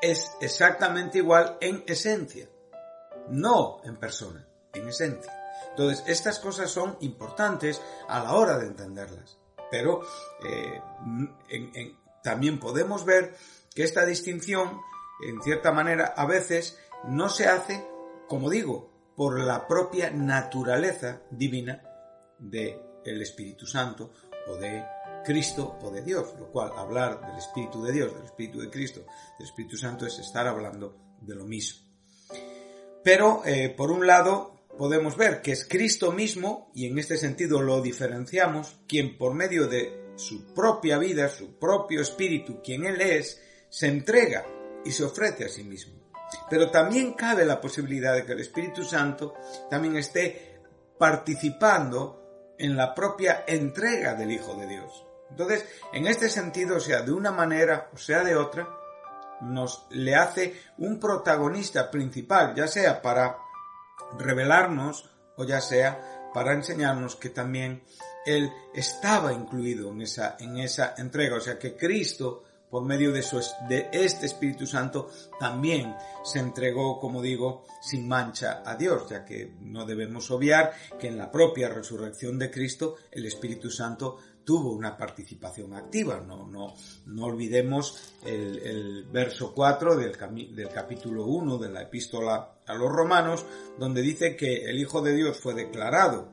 es 0.00 0.32
exactamente 0.40 1.18
igual 1.18 1.58
en 1.60 1.84
esencia, 1.86 2.48
no 3.28 3.80
en 3.84 3.96
persona, 3.96 4.46
en 4.72 4.88
esencia. 4.88 5.32
Entonces, 5.70 6.04
estas 6.06 6.38
cosas 6.38 6.70
son 6.70 6.96
importantes 7.00 7.82
a 8.08 8.22
la 8.22 8.32
hora 8.34 8.58
de 8.58 8.66
entenderlas. 8.66 9.38
Pero 9.70 10.02
eh, 10.44 10.80
también 12.22 12.58
podemos 12.58 13.04
ver 13.04 13.34
que 13.74 13.82
esta 13.82 14.06
distinción, 14.06 14.80
en 15.26 15.42
cierta 15.42 15.72
manera, 15.72 16.14
a 16.16 16.24
veces 16.26 16.78
no 17.04 17.28
se 17.28 17.46
hace, 17.46 17.86
como 18.28 18.48
digo, 18.48 18.90
por 19.16 19.40
la 19.40 19.66
propia 19.66 20.10
naturaleza 20.10 21.22
divina 21.30 21.82
del 22.38 23.22
Espíritu 23.22 23.66
Santo 23.66 24.12
o 24.48 24.56
de 24.56 24.84
Cristo 25.26 25.76
o 25.82 25.90
de 25.90 26.02
Dios, 26.02 26.34
lo 26.38 26.50
cual 26.52 26.70
hablar 26.76 27.20
del 27.20 27.36
Espíritu 27.36 27.82
de 27.82 27.92
Dios, 27.92 28.14
del 28.14 28.24
Espíritu 28.24 28.60
de 28.60 28.70
Cristo, 28.70 29.04
del 29.38 29.48
Espíritu 29.48 29.76
Santo 29.76 30.06
es 30.06 30.18
estar 30.20 30.46
hablando 30.46 30.96
de 31.20 31.34
lo 31.34 31.44
mismo. 31.44 31.80
Pero, 33.02 33.42
eh, 33.44 33.74
por 33.76 33.90
un 33.90 34.06
lado, 34.06 34.66
podemos 34.78 35.16
ver 35.16 35.42
que 35.42 35.52
es 35.52 35.66
Cristo 35.66 36.12
mismo, 36.12 36.70
y 36.74 36.86
en 36.86 36.98
este 36.98 37.16
sentido 37.16 37.60
lo 37.60 37.82
diferenciamos, 37.82 38.78
quien 38.86 39.18
por 39.18 39.34
medio 39.34 39.66
de 39.66 40.12
su 40.16 40.54
propia 40.54 40.98
vida, 40.98 41.28
su 41.28 41.58
propio 41.58 42.00
espíritu, 42.00 42.62
quien 42.62 42.84
Él 42.86 43.00
es, 43.00 43.42
se 43.68 43.88
entrega 43.88 44.46
y 44.84 44.92
se 44.92 45.04
ofrece 45.04 45.44
a 45.44 45.48
sí 45.48 45.64
mismo. 45.64 45.94
Pero 46.48 46.70
también 46.70 47.14
cabe 47.14 47.44
la 47.44 47.60
posibilidad 47.60 48.14
de 48.14 48.24
que 48.24 48.32
el 48.32 48.40
Espíritu 48.40 48.84
Santo 48.84 49.34
también 49.68 49.96
esté 49.96 50.60
participando 50.98 52.54
en 52.58 52.76
la 52.76 52.94
propia 52.94 53.44
entrega 53.46 54.14
del 54.14 54.32
Hijo 54.32 54.54
de 54.54 54.66
Dios. 54.66 55.06
Entonces, 55.30 55.64
en 55.92 56.06
este 56.06 56.28
sentido, 56.28 56.76
o 56.76 56.80
sea 56.80 57.02
de 57.02 57.12
una 57.12 57.32
manera 57.32 57.90
o 57.92 57.96
sea 57.96 58.22
de 58.22 58.36
otra, 58.36 58.68
nos 59.40 59.86
le 59.90 60.14
hace 60.14 60.60
un 60.78 60.98
protagonista 60.98 61.90
principal, 61.90 62.54
ya 62.54 62.66
sea 62.66 63.02
para 63.02 63.38
revelarnos 64.18 65.10
o 65.36 65.44
ya 65.44 65.60
sea 65.60 66.30
para 66.32 66.52
enseñarnos 66.52 67.16
que 67.16 67.30
también 67.30 67.82
él 68.24 68.52
estaba 68.74 69.32
incluido 69.32 69.90
en 69.90 70.02
esa, 70.02 70.36
en 70.38 70.58
esa 70.58 70.94
entrega, 70.98 71.36
o 71.36 71.40
sea 71.40 71.58
que 71.58 71.76
Cristo 71.76 72.44
por 72.70 72.84
medio 72.84 73.12
de, 73.12 73.22
su, 73.22 73.40
de 73.68 73.88
este 73.92 74.26
Espíritu 74.26 74.66
Santo 74.66 75.08
también 75.38 75.94
se 76.24 76.40
entregó, 76.40 76.98
como 76.98 77.22
digo, 77.22 77.64
sin 77.80 78.08
mancha 78.08 78.62
a 78.66 78.74
Dios, 78.74 79.08
ya 79.08 79.24
que 79.24 79.54
no 79.60 79.86
debemos 79.86 80.30
obviar 80.30 80.72
que 80.98 81.06
en 81.06 81.16
la 81.16 81.30
propia 81.30 81.68
resurrección 81.68 82.38
de 82.38 82.50
Cristo 82.50 82.96
el 83.12 83.24
Espíritu 83.24 83.70
Santo 83.70 84.18
tuvo 84.46 84.70
una 84.72 84.96
participación 84.96 85.74
activa. 85.74 86.22
No, 86.26 86.46
no, 86.46 86.72
no 87.06 87.24
olvidemos 87.24 88.14
el, 88.24 89.04
verso 89.12 89.52
4 89.52 89.96
del, 89.96 90.16
del 90.54 90.68
capítulo 90.68 91.26
1 91.26 91.58
de 91.58 91.68
la 91.68 91.82
epístola 91.82 92.60
a 92.64 92.74
los 92.74 92.90
romanos, 92.90 93.44
donde 93.78 94.00
dice 94.00 94.36
que 94.36 94.64
el 94.64 94.78
Hijo 94.78 95.02
de 95.02 95.14
Dios 95.14 95.38
fue 95.38 95.52
declarado 95.52 96.28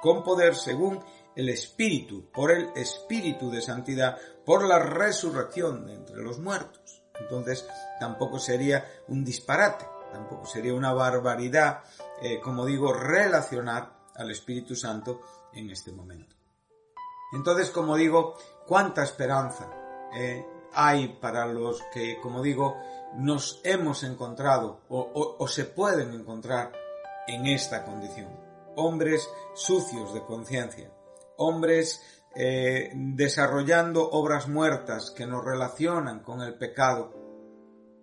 con 0.00 0.22
poder 0.22 0.54
según 0.54 1.00
el 1.34 1.48
Espíritu, 1.48 2.30
por 2.30 2.52
el 2.52 2.68
Espíritu 2.76 3.50
de 3.50 3.62
santidad, 3.62 4.18
por 4.44 4.66
la 4.66 4.78
resurrección 4.78 5.86
de 5.86 5.94
entre 5.94 6.22
los 6.22 6.38
muertos. 6.38 7.02
Entonces 7.18 7.66
tampoco 7.98 8.38
sería 8.38 8.84
un 9.08 9.24
disparate, 9.24 9.86
tampoco 10.12 10.46
sería 10.46 10.74
una 10.74 10.92
barbaridad, 10.92 11.82
eh, 12.22 12.40
como 12.40 12.66
digo, 12.66 12.92
relacionar 12.92 13.98
al 14.14 14.30
Espíritu 14.30 14.76
Santo 14.76 15.20
en 15.52 15.70
este 15.70 15.92
momento. 15.92 16.37
Entonces, 17.32 17.70
como 17.70 17.96
digo, 17.96 18.36
cuánta 18.66 19.02
esperanza 19.02 19.70
eh, 20.14 20.46
hay 20.72 21.08
para 21.20 21.46
los 21.46 21.82
que, 21.92 22.20
como 22.20 22.42
digo, 22.42 22.76
nos 23.16 23.60
hemos 23.64 24.02
encontrado 24.02 24.82
o, 24.88 25.46
se 25.48 25.64
pueden 25.64 26.12
encontrar 26.12 26.72
en 27.26 27.46
esta 27.46 27.84
condición. 27.84 28.28
Hombres 28.76 29.28
sucios 29.54 30.14
de 30.14 30.24
conciencia, 30.24 30.92
hombres 31.36 32.02
eh, 32.36 32.92
desarrollando 32.94 34.08
obras 34.08 34.46
muertas 34.48 35.10
que 35.10 35.26
nos 35.26 35.44
relacionan 35.44 36.20
con 36.20 36.42
el 36.42 36.54
pecado, 36.54 37.12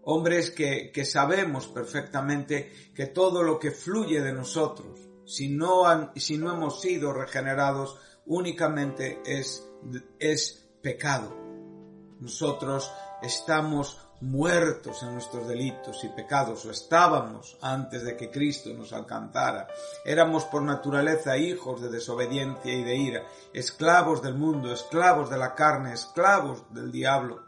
hombres 0.03 0.51
que, 0.51 0.91
que, 0.91 1.05
sabemos 1.05 1.67
perfectamente 1.67 2.71
que 2.93 3.07
todo 3.07 3.41
lo 3.41 3.57
que 3.57 3.71
fluye 3.71 4.21
de 4.21 4.33
nosotros, 4.33 4.99
si 5.25 5.49
no, 5.49 5.85
han, 5.85 6.11
si 6.15 6.37
no 6.37 6.51
hemos 6.53 6.81
sido 6.81 7.13
regenerados, 7.13 7.97
únicamente 8.25 9.21
es, 9.25 9.67
es 10.19 10.67
pecado. 10.81 11.35
Nosotros 12.19 12.91
estamos 13.21 13.99
muertos 14.21 15.03
en 15.03 15.13
nuestros 15.13 15.47
delitos 15.47 16.03
y 16.03 16.09
pecados, 16.09 16.65
o 16.65 16.71
estábamos 16.71 17.57
antes 17.61 18.03
de 18.03 18.15
que 18.15 18.31
Cristo 18.31 18.69
nos 18.73 18.93
alcanzara. 18.93 19.67
Éramos 20.05 20.45
por 20.45 20.61
naturaleza 20.61 21.37
hijos 21.37 21.81
de 21.81 21.89
desobediencia 21.89 22.73
y 22.73 22.83
de 22.83 22.95
ira, 22.95 23.23
esclavos 23.53 24.21
del 24.21 24.35
mundo, 24.35 24.71
esclavos 24.71 25.29
de 25.29 25.37
la 25.37 25.53
carne, 25.53 25.93
esclavos 25.93 26.73
del 26.73 26.91
diablo. 26.91 27.43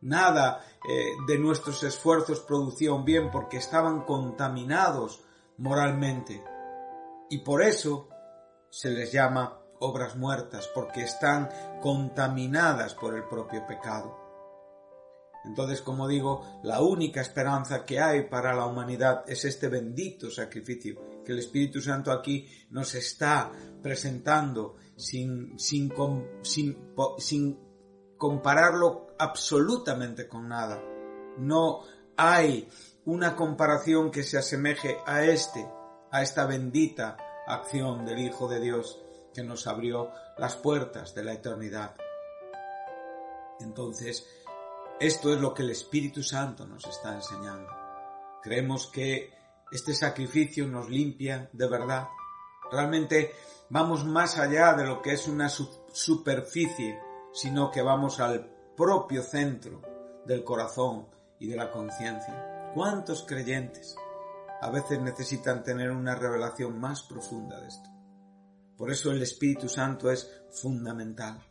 Nada 0.00 0.64
eh, 0.88 1.12
de 1.26 1.38
nuestros 1.38 1.82
esfuerzos 1.82 2.40
producía 2.40 2.92
un 2.92 3.04
bien 3.04 3.30
porque 3.30 3.56
estaban 3.56 4.02
contaminados 4.02 5.20
moralmente. 5.56 6.44
Y 7.30 7.38
por 7.38 7.62
eso 7.62 8.08
se 8.70 8.90
les 8.90 9.12
llama 9.12 9.60
obras 9.80 10.16
muertas 10.16 10.68
porque 10.74 11.02
están 11.02 11.48
contaminadas 11.82 12.94
por 12.94 13.14
el 13.14 13.24
propio 13.24 13.66
pecado. 13.66 14.26
Entonces, 15.44 15.80
como 15.80 16.08
digo, 16.08 16.60
la 16.64 16.80
única 16.80 17.20
esperanza 17.20 17.84
que 17.84 18.00
hay 18.00 18.28
para 18.28 18.54
la 18.54 18.66
humanidad 18.66 19.22
es 19.28 19.44
este 19.44 19.68
bendito 19.68 20.28
sacrificio 20.30 21.22
que 21.24 21.32
el 21.32 21.38
Espíritu 21.38 21.80
Santo 21.80 22.10
aquí 22.10 22.48
nos 22.70 22.94
está 22.94 23.52
presentando 23.80 24.76
sin, 24.96 25.56
sin, 25.58 25.92
sin, 26.42 26.76
sin 27.18 27.60
compararlo 28.18 29.08
absolutamente 29.18 30.26
con 30.26 30.48
nada. 30.48 30.82
No 31.38 31.82
hay 32.16 32.68
una 33.04 33.36
comparación 33.36 34.10
que 34.10 34.24
se 34.24 34.38
asemeje 34.38 34.96
a 35.06 35.24
este, 35.24 35.64
a 36.10 36.22
esta 36.22 36.46
bendita 36.46 37.16
acción 37.46 38.04
del 38.04 38.18
Hijo 38.18 38.48
de 38.48 38.60
Dios 38.60 39.00
que 39.32 39.42
nos 39.42 39.66
abrió 39.66 40.10
las 40.38 40.56
puertas 40.56 41.14
de 41.14 41.24
la 41.24 41.32
eternidad. 41.32 41.94
Entonces, 43.60 44.26
esto 44.98 45.32
es 45.32 45.40
lo 45.40 45.54
que 45.54 45.62
el 45.62 45.70
Espíritu 45.70 46.22
Santo 46.22 46.66
nos 46.66 46.86
está 46.86 47.14
enseñando. 47.14 47.70
Creemos 48.42 48.86
que 48.86 49.32
este 49.70 49.94
sacrificio 49.94 50.66
nos 50.66 50.88
limpia 50.88 51.50
de 51.52 51.68
verdad. 51.68 52.08
Realmente 52.70 53.32
vamos 53.68 54.04
más 54.04 54.38
allá 54.38 54.74
de 54.74 54.84
lo 54.84 55.02
que 55.02 55.12
es 55.12 55.28
una 55.28 55.48
superficie, 55.48 56.98
sino 57.32 57.70
que 57.70 57.82
vamos 57.82 58.20
al 58.20 58.48
propio 58.76 59.22
centro 59.22 59.82
del 60.24 60.44
corazón 60.44 61.08
y 61.38 61.46
de 61.46 61.56
la 61.56 61.70
conciencia. 61.70 62.70
¿Cuántos 62.74 63.22
creyentes 63.22 63.96
a 64.60 64.70
veces 64.70 65.00
necesitan 65.00 65.62
tener 65.62 65.90
una 65.90 66.14
revelación 66.14 66.78
más 66.78 67.02
profunda 67.02 67.60
de 67.60 67.68
esto? 67.68 67.88
Por 68.76 68.90
eso 68.90 69.10
el 69.10 69.22
Espíritu 69.22 69.68
Santo 69.68 70.10
es 70.10 70.30
fundamental. 70.50 71.42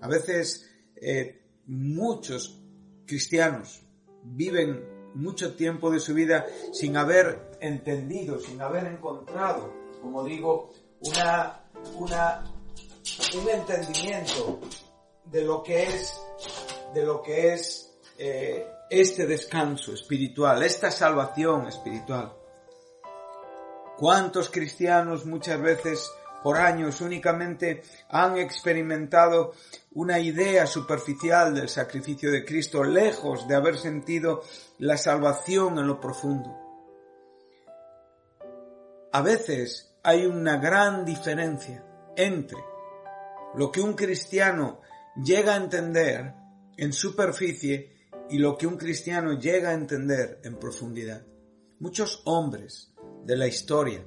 A 0.00 0.08
veces 0.08 0.68
eh, 0.96 1.44
muchos 1.66 2.60
cristianos 3.06 3.82
viven 4.22 5.12
mucho 5.14 5.54
tiempo 5.54 5.90
de 5.90 6.00
su 6.00 6.12
vida 6.12 6.46
sin 6.72 6.96
haber 6.96 7.52
entendido, 7.60 8.38
sin 8.40 8.60
haber 8.60 8.86
encontrado, 8.86 9.72
como 10.02 10.24
digo, 10.24 10.72
una, 11.00 11.60
una, 11.96 12.44
un 13.40 13.48
entendimiento 13.48 14.60
de 15.26 15.42
lo 15.42 15.62
que 15.62 15.84
es, 15.84 16.20
de 16.92 17.04
lo 17.04 17.22
que 17.22 17.54
es 17.54 17.83
eh, 18.18 18.66
este 18.90 19.26
descanso 19.26 19.92
espiritual, 19.92 20.62
esta 20.62 20.90
salvación 20.90 21.66
espiritual. 21.66 22.32
¿Cuántos 23.96 24.50
cristianos 24.50 25.24
muchas 25.24 25.60
veces 25.60 26.10
por 26.44 26.58
años 26.58 27.00
únicamente 27.00 27.82
han 28.10 28.36
experimentado 28.36 29.54
una 29.92 30.18
idea 30.18 30.66
superficial 30.66 31.54
del 31.54 31.70
sacrificio 31.70 32.30
de 32.30 32.44
Cristo, 32.44 32.84
lejos 32.84 33.48
de 33.48 33.54
haber 33.54 33.78
sentido 33.78 34.42
la 34.76 34.98
salvación 34.98 35.78
en 35.78 35.86
lo 35.86 35.98
profundo. 35.98 36.54
A 39.10 39.22
veces 39.22 39.96
hay 40.02 40.26
una 40.26 40.58
gran 40.58 41.06
diferencia 41.06 41.82
entre 42.14 42.58
lo 43.54 43.72
que 43.72 43.80
un 43.80 43.94
cristiano 43.94 44.82
llega 45.16 45.54
a 45.54 45.56
entender 45.56 46.34
en 46.76 46.92
superficie 46.92 47.93
y 48.30 48.38
lo 48.38 48.56
que 48.56 48.66
un 48.66 48.76
cristiano 48.76 49.38
llega 49.38 49.70
a 49.70 49.74
entender 49.74 50.40
en 50.44 50.56
profundidad. 50.58 51.24
Muchos 51.78 52.22
hombres 52.24 52.92
de 53.24 53.36
la 53.36 53.46
historia 53.46 54.04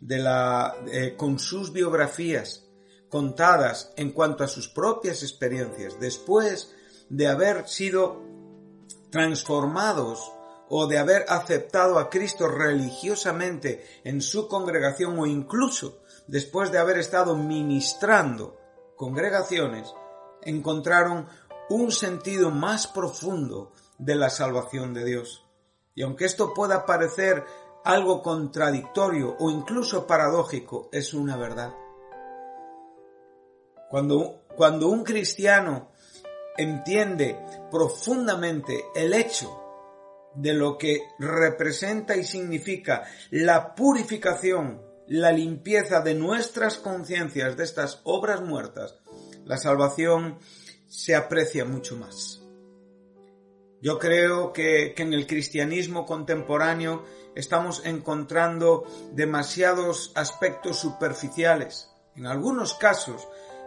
de 0.00 0.18
la, 0.18 0.76
eh, 0.90 1.14
con 1.16 1.38
sus 1.38 1.72
biografías 1.72 2.66
contadas 3.08 3.92
en 3.96 4.12
cuanto 4.12 4.44
a 4.44 4.48
sus 4.48 4.68
propias 4.68 5.22
experiencias, 5.22 5.98
después 6.00 6.74
de 7.08 7.26
haber 7.26 7.68
sido 7.68 8.22
transformados 9.10 10.32
o 10.68 10.86
de 10.86 10.98
haber 10.98 11.24
aceptado 11.28 11.98
a 11.98 12.08
Cristo 12.08 12.46
religiosamente 12.46 13.84
en 14.04 14.22
su 14.22 14.46
congregación 14.46 15.18
o 15.18 15.26
incluso 15.26 16.00
después 16.28 16.70
de 16.70 16.78
haber 16.78 16.98
estado 16.98 17.36
ministrando 17.36 18.56
congregaciones, 18.96 19.92
encontraron 20.42 21.26
un 21.70 21.92
sentido 21.92 22.50
más 22.50 22.88
profundo 22.88 23.72
de 23.96 24.16
la 24.16 24.28
salvación 24.28 24.92
de 24.92 25.04
Dios. 25.04 25.46
Y 25.94 26.02
aunque 26.02 26.24
esto 26.24 26.52
pueda 26.52 26.84
parecer 26.84 27.44
algo 27.84 28.22
contradictorio 28.22 29.36
o 29.38 29.50
incluso 29.50 30.06
paradójico, 30.06 30.88
es 30.92 31.14
una 31.14 31.36
verdad. 31.36 31.72
Cuando, 33.88 34.42
cuando 34.56 34.88
un 34.88 35.04
cristiano 35.04 35.92
entiende 36.56 37.38
profundamente 37.70 38.84
el 38.94 39.14
hecho 39.14 39.56
de 40.34 40.52
lo 40.54 40.76
que 40.76 41.00
representa 41.18 42.16
y 42.16 42.24
significa 42.24 43.04
la 43.30 43.74
purificación, 43.74 44.82
la 45.06 45.32
limpieza 45.32 46.00
de 46.00 46.14
nuestras 46.14 46.78
conciencias 46.78 47.56
de 47.56 47.64
estas 47.64 48.00
obras 48.04 48.42
muertas, 48.42 48.96
la 49.44 49.56
salvación 49.56 50.38
se 50.90 51.14
aprecia 51.14 51.64
mucho 51.64 51.96
más. 51.96 52.42
Yo 53.80 53.98
creo 53.98 54.52
que, 54.52 54.92
en 54.96 55.14
el 55.14 55.26
cristianismo 55.26 56.04
contemporáneo 56.04 57.04
estamos 57.34 57.86
encontrando 57.86 58.84
demasiados 59.12 60.12
aspectos 60.16 60.78
superficiales. 60.78 61.88
En 62.16 62.26
algunos 62.26 62.74
casos, 62.74 63.26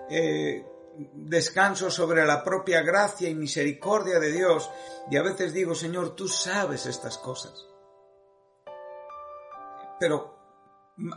eh, 0.10 0.66
descanso 1.14 1.90
sobre 1.90 2.26
la 2.26 2.44
propia 2.44 2.82
gracia 2.82 3.30
y 3.30 3.36
misericordia 3.36 4.20
de 4.20 4.32
Dios 4.32 4.70
y 5.10 5.16
a 5.16 5.24
veces 5.24 5.54
digo, 5.54 5.74
Señor, 5.74 6.16
tú 6.16 6.28
sabes 6.28 6.86
estas 6.86 7.18
cosas. 7.18 7.66
Pero 9.98 10.38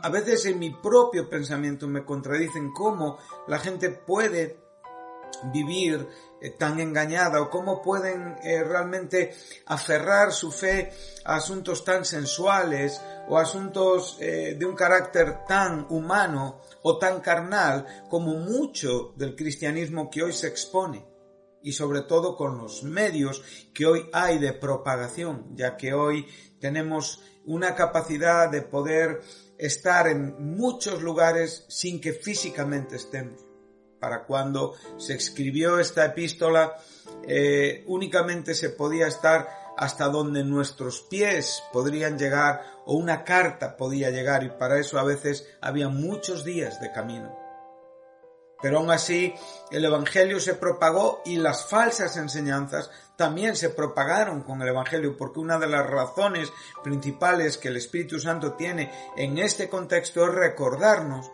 a 0.01 0.09
veces 0.09 0.45
en 0.45 0.57
mi 0.57 0.71
propio 0.71 1.29
pensamiento 1.29 1.85
me 1.87 2.05
contradicen 2.05 2.71
cómo 2.71 3.19
la 3.47 3.59
gente 3.59 3.89
puede 3.89 4.66
vivir 5.51 6.07
eh, 6.39 6.51
tan 6.51 6.79
engañada 6.79 7.41
o 7.41 7.49
cómo 7.49 7.81
pueden 7.81 8.37
eh, 8.43 8.63
realmente 8.63 9.33
aferrar 9.65 10.31
su 10.31 10.51
fe 10.51 10.91
a 11.25 11.35
asuntos 11.37 11.83
tan 11.83 12.05
sensuales 12.05 13.01
o 13.27 13.37
asuntos 13.37 14.17
eh, 14.19 14.55
de 14.57 14.65
un 14.65 14.75
carácter 14.75 15.45
tan 15.47 15.87
humano 15.89 16.61
o 16.83 16.97
tan 16.97 17.21
carnal 17.21 17.85
como 18.09 18.35
mucho 18.35 19.13
del 19.15 19.35
cristianismo 19.35 20.09
que 20.09 20.23
hoy 20.23 20.33
se 20.33 20.47
expone 20.47 21.05
y 21.63 21.71
sobre 21.71 22.01
todo 22.01 22.35
con 22.35 22.57
los 22.57 22.83
medios 22.83 23.41
que 23.73 23.85
hoy 23.85 24.09
hay 24.13 24.37
de 24.37 24.53
propagación, 24.53 25.55
ya 25.55 25.75
que 25.75 25.93
hoy 25.93 26.27
tenemos 26.59 27.21
una 27.45 27.75
capacidad 27.75 28.49
de 28.49 28.61
poder 28.61 29.21
estar 29.57 30.07
en 30.07 30.55
muchos 30.55 31.01
lugares 31.01 31.65
sin 31.67 31.99
que 31.99 32.13
físicamente 32.13 32.97
estemos 32.97 33.46
para 33.99 34.23
cuando 34.23 34.75
se 34.97 35.15
escribió 35.15 35.79
esta 35.79 36.05
epístola, 36.05 36.77
eh, 37.27 37.83
únicamente 37.87 38.53
se 38.53 38.69
podía 38.69 39.07
estar 39.07 39.47
hasta 39.77 40.07
donde 40.07 40.43
nuestros 40.43 41.01
pies 41.01 41.63
podrían 41.71 42.17
llegar 42.17 42.63
o 42.85 42.95
una 42.95 43.23
carta 43.23 43.77
podía 43.77 44.09
llegar 44.09 44.43
y 44.43 44.49
para 44.49 44.79
eso 44.79 44.99
a 44.99 45.03
veces 45.03 45.47
había 45.61 45.87
muchos 45.87 46.43
días 46.43 46.81
de 46.81 46.91
camino. 46.91 47.47
Pero 48.59 48.79
aún 48.79 48.89
así 48.89 49.35
el 49.69 49.85
Evangelio 49.85 50.39
se 50.39 50.55
propagó 50.55 51.21
y 51.25 51.37
las 51.37 51.67
falsas 51.67 52.17
enseñanzas 52.17 52.89
también 53.15 53.55
se 53.55 53.69
propagaron 53.69 54.41
con 54.41 54.61
el 54.63 54.69
Evangelio 54.69 55.15
porque 55.15 55.39
una 55.39 55.59
de 55.59 55.67
las 55.67 55.87
razones 55.87 56.51
principales 56.83 57.59
que 57.59 57.67
el 57.67 57.77
Espíritu 57.77 58.19
Santo 58.19 58.53
tiene 58.53 58.91
en 59.15 59.37
este 59.37 59.69
contexto 59.69 60.25
es 60.25 60.33
recordarnos 60.33 61.31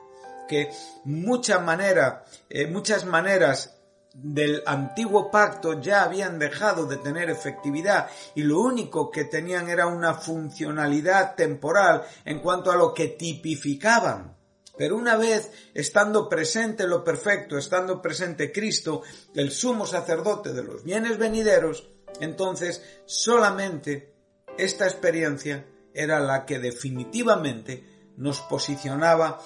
que 0.47 0.71
mucha 1.03 1.59
manera, 1.59 2.25
eh, 2.49 2.67
muchas 2.67 3.05
maneras 3.05 3.77
del 4.13 4.61
antiguo 4.67 5.31
pacto 5.31 5.81
ya 5.81 6.03
habían 6.03 6.37
dejado 6.37 6.85
de 6.85 6.97
tener 6.97 7.29
efectividad 7.29 8.09
y 8.35 8.43
lo 8.43 8.59
único 8.59 9.09
que 9.09 9.25
tenían 9.25 9.69
era 9.69 9.87
una 9.87 10.13
funcionalidad 10.13 11.35
temporal 11.35 12.03
en 12.23 12.39
cuanto 12.39 12.71
a 12.71 12.75
lo 12.75 12.93
que 12.93 13.07
tipificaban. 13.07 14.37
Pero 14.77 14.97
una 14.97 15.17
vez 15.17 15.51
estando 15.73 16.29
presente 16.29 16.87
lo 16.87 17.03
perfecto, 17.03 17.57
estando 17.57 18.01
presente 18.01 18.51
Cristo, 18.51 19.01
el 19.35 19.51
sumo 19.51 19.85
sacerdote 19.85 20.53
de 20.53 20.63
los 20.63 20.83
bienes 20.83 21.17
venideros, 21.17 21.89
entonces 22.19 22.83
solamente 23.05 24.13
esta 24.57 24.85
experiencia 24.85 25.65
era 25.93 26.19
la 26.19 26.45
que 26.45 26.59
definitivamente 26.59 28.11
nos 28.17 28.41
posicionaba 28.41 29.39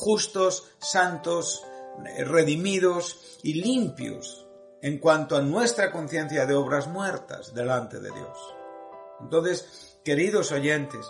justos, 0.00 0.72
santos, 0.78 1.62
redimidos 2.24 3.38
y 3.42 3.60
limpios 3.60 4.46
en 4.80 4.98
cuanto 4.98 5.36
a 5.36 5.42
nuestra 5.42 5.92
conciencia 5.92 6.46
de 6.46 6.54
obras 6.54 6.88
muertas 6.88 7.54
delante 7.54 8.00
de 8.00 8.10
Dios. 8.10 8.38
Entonces, 9.20 9.98
queridos 10.02 10.52
oyentes, 10.52 11.06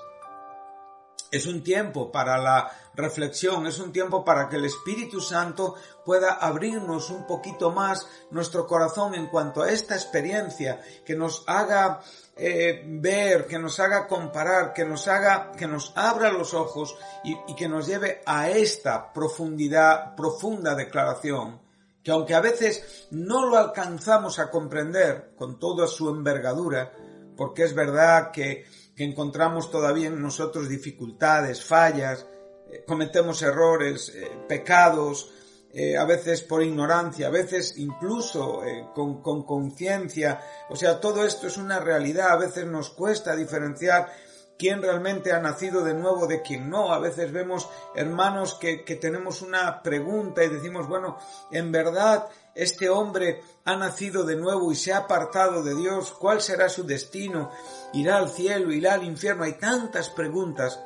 Es 1.30 1.46
un 1.46 1.62
tiempo 1.62 2.10
para 2.10 2.38
la 2.38 2.70
reflexión, 2.94 3.66
es 3.66 3.78
un 3.78 3.92
tiempo 3.92 4.24
para 4.24 4.48
que 4.48 4.56
el 4.56 4.64
Espíritu 4.64 5.20
Santo 5.20 5.76
pueda 6.04 6.32
abrirnos 6.32 7.10
un 7.10 7.26
poquito 7.26 7.70
más 7.70 8.06
nuestro 8.30 8.66
corazón 8.66 9.14
en 9.14 9.28
cuanto 9.28 9.62
a 9.62 9.70
esta 9.70 9.94
experiencia, 9.94 10.80
que 11.04 11.14
nos 11.14 11.44
haga 11.46 12.00
eh, 12.36 12.82
ver, 12.84 13.46
que 13.46 13.60
nos 13.60 13.78
haga 13.78 14.08
comparar, 14.08 14.72
que 14.72 14.84
nos 14.84 15.06
haga, 15.06 15.52
que 15.52 15.68
nos 15.68 15.92
abra 15.94 16.32
los 16.32 16.52
ojos 16.52 16.96
y, 17.22 17.36
y 17.46 17.54
que 17.54 17.68
nos 17.68 17.86
lleve 17.86 18.22
a 18.26 18.50
esta 18.50 19.12
profundidad, 19.12 20.16
profunda 20.16 20.74
declaración, 20.74 21.60
que 22.02 22.10
aunque 22.10 22.34
a 22.34 22.40
veces 22.40 23.06
no 23.12 23.46
lo 23.46 23.56
alcanzamos 23.56 24.40
a 24.40 24.50
comprender 24.50 25.34
con 25.36 25.60
toda 25.60 25.86
su 25.86 26.08
envergadura, 26.08 26.92
porque 27.36 27.62
es 27.62 27.74
verdad 27.74 28.32
que 28.32 28.66
que 29.00 29.06
encontramos 29.06 29.70
todavía 29.70 30.08
en 30.08 30.20
nosotros 30.20 30.68
dificultades, 30.68 31.64
fallas, 31.64 32.26
eh, 32.70 32.84
cometemos 32.86 33.40
errores, 33.40 34.10
eh, 34.14 34.30
pecados, 34.46 35.32
eh, 35.72 35.96
a 35.96 36.04
veces 36.04 36.42
por 36.42 36.62
ignorancia, 36.62 37.28
a 37.28 37.30
veces 37.30 37.78
incluso 37.78 38.60
con, 38.94 39.22
con 39.22 39.44
conciencia. 39.44 40.42
O 40.68 40.76
sea, 40.76 41.00
todo 41.00 41.24
esto 41.24 41.46
es 41.46 41.56
una 41.56 41.80
realidad, 41.80 42.32
a 42.32 42.36
veces 42.36 42.66
nos 42.66 42.90
cuesta 42.90 43.34
diferenciar 43.34 44.12
quién 44.58 44.82
realmente 44.82 45.32
ha 45.32 45.40
nacido 45.40 45.82
de 45.82 45.94
nuevo 45.94 46.26
de 46.26 46.42
quién 46.42 46.68
no. 46.68 46.92
A 46.92 46.98
veces 46.98 47.32
vemos 47.32 47.70
hermanos 47.94 48.58
que, 48.60 48.84
que 48.84 48.96
tenemos 48.96 49.40
una 49.40 49.82
pregunta 49.82 50.44
y 50.44 50.50
decimos, 50.50 50.86
bueno, 50.86 51.16
en 51.50 51.72
verdad 51.72 52.26
este 52.54 52.88
hombre 52.88 53.42
ha 53.64 53.76
nacido 53.76 54.24
de 54.24 54.36
nuevo 54.36 54.72
y 54.72 54.74
se 54.74 54.92
ha 54.92 54.98
apartado 54.98 55.62
de 55.62 55.74
Dios, 55.74 56.12
¿cuál 56.12 56.40
será 56.40 56.68
su 56.68 56.84
destino? 56.84 57.50
¿Irá 57.92 58.16
al 58.16 58.28
cielo? 58.28 58.72
¿Irá 58.72 58.94
al 58.94 59.04
infierno? 59.04 59.44
Hay 59.44 59.54
tantas 59.54 60.10
preguntas 60.10 60.80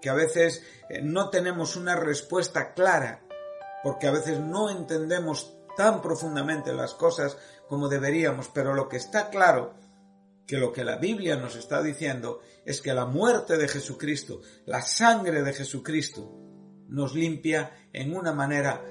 que 0.00 0.10
a 0.10 0.14
veces 0.14 0.62
eh, 0.88 1.00
no 1.02 1.30
tenemos 1.30 1.76
una 1.76 1.96
respuesta 1.96 2.72
clara, 2.74 3.22
porque 3.82 4.06
a 4.06 4.12
veces 4.12 4.40
no 4.40 4.70
entendemos 4.70 5.54
tan 5.76 6.02
profundamente 6.02 6.72
las 6.72 6.94
cosas 6.94 7.36
como 7.68 7.88
deberíamos, 7.88 8.48
pero 8.48 8.74
lo 8.74 8.88
que 8.88 8.96
está 8.96 9.30
claro 9.30 9.74
que 10.46 10.58
lo 10.58 10.72
que 10.72 10.84
la 10.84 10.96
Biblia 10.96 11.36
nos 11.36 11.56
está 11.56 11.82
diciendo 11.82 12.40
es 12.64 12.82
que 12.82 12.92
la 12.92 13.06
muerte 13.06 13.56
de 13.56 13.68
Jesucristo, 13.68 14.40
la 14.66 14.82
sangre 14.82 15.42
de 15.42 15.54
Jesucristo, 15.54 16.30
nos 16.88 17.14
limpia 17.14 17.88
en 17.92 18.14
una 18.14 18.32
manera 18.32 18.84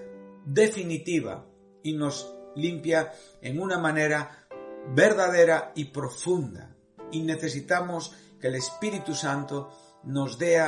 definitiva 0.45 1.45
y 1.83 1.93
nos 1.93 2.33
limpia 2.55 3.11
en 3.41 3.59
una 3.59 3.77
manera 3.77 4.47
verdadera 4.89 5.71
y 5.75 5.85
profunda. 5.85 6.75
Y 7.11 7.21
necesitamos 7.21 8.13
que 8.39 8.47
el 8.47 8.55
Espíritu 8.55 9.13
Santo 9.13 9.69
nos 10.03 10.37
dé 10.37 10.61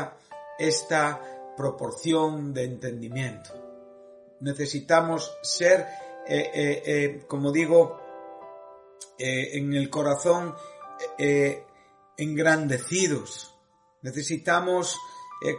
esta 0.59 1.21
proporción 1.57 2.53
de 2.53 2.65
entendimiento. 2.65 3.51
Necesitamos 4.41 5.35
ser, 5.41 5.87
eh, 6.27 6.51
eh, 6.53 6.83
eh, 6.85 7.23
como 7.27 7.51
digo, 7.51 7.99
en 9.17 9.73
el 9.73 9.89
corazón 9.89 10.53
engrandecidos. 12.17 13.53
Necesitamos 14.01 14.99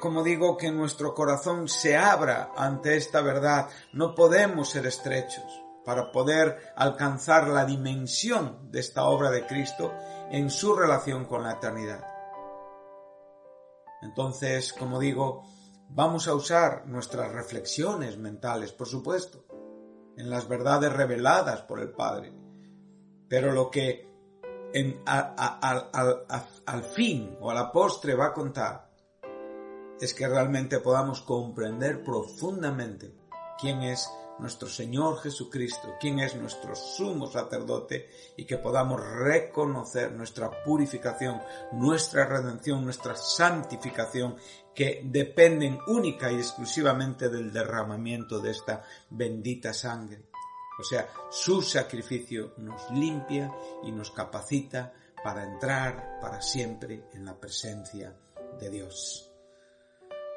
como 0.01 0.23
digo, 0.23 0.57
que 0.57 0.71
nuestro 0.71 1.15
corazón 1.15 1.69
se 1.69 1.97
abra 1.97 2.53
ante 2.57 2.97
esta 2.97 3.21
verdad. 3.21 3.69
No 3.93 4.15
podemos 4.15 4.71
ser 4.71 4.87
estrechos 4.87 5.45
para 5.85 6.11
poder 6.11 6.73
alcanzar 6.75 7.49
la 7.49 7.67
dimensión 7.67 8.71
de 8.71 8.81
esta 8.81 9.05
obra 9.05 9.31
de 9.31 9.47
Cristo 9.47 9.93
en 10.31 10.49
su 10.49 10.75
relación 10.75 11.27
con 11.27 11.43
la 11.43 11.53
eternidad. 11.53 12.03
Entonces, 14.01 14.73
como 14.73 14.99
digo, 14.99 15.45
vamos 15.91 16.29
a 16.29 16.35
usar 16.35 16.87
nuestras 16.87 17.31
reflexiones 17.33 18.17
mentales, 18.17 18.73
por 18.73 18.89
supuesto, 18.89 19.45
en 20.17 20.31
las 20.31 20.49
verdades 20.49 20.93
reveladas 20.93 21.63
por 21.63 21.81
el 21.81 21.91
Padre. 21.91 22.33
Pero 23.29 23.53
lo 23.53 23.71
que 23.71 24.09
al 26.67 26.83
fin 26.85 27.37
o 27.41 27.51
a 27.51 27.55
la 27.55 27.71
postre 27.71 28.15
va 28.15 28.27
a 28.27 28.33
contar 28.33 28.84
es 30.01 30.15
que 30.15 30.29
realmente 30.29 30.81
podamos 30.81 31.23
comprender 31.23 32.03
profundamente 32.03 33.15
quién 33.59 33.83
es 33.83 34.09
nuestro 34.39 34.69
Señor 34.69 35.21
Jesucristo, 35.21 35.95
quién 36.01 36.19
es 36.19 36.35
nuestro 36.35 36.75
sumo 36.75 37.31
sacerdote 37.31 38.11
y 38.37 38.45
que 38.45 38.59
podamos 38.59 39.01
reconocer 39.01 40.13
nuestra 40.13 40.51
purificación, 40.65 41.41
nuestra 41.73 42.27
redención, 42.27 42.85
nuestra 42.85 43.15
santificación 43.17 44.37
que 44.75 45.03
dependen 45.05 45.79
única 45.87 46.33
y 46.33 46.37
exclusivamente 46.37 47.29
del 47.29 47.53
derramamiento 47.53 48.41
de 48.41 48.51
esta 48.51 48.83
bendita 49.11 49.73
sangre. 49.73 50.25
O 50.79 50.83
sea, 50.83 51.09
su 51.31 51.63
sacrificio 51.63 52.55
nos 52.57 52.91
limpia 52.91 53.55
y 53.85 53.93
nos 53.93 54.11
capacita 54.11 54.93
para 55.23 55.45
entrar 55.45 56.19
para 56.21 56.43
siempre 56.43 57.05
en 57.13 57.25
la 57.25 57.39
presencia 57.39 58.17
de 58.59 58.71
Dios. 58.71 59.34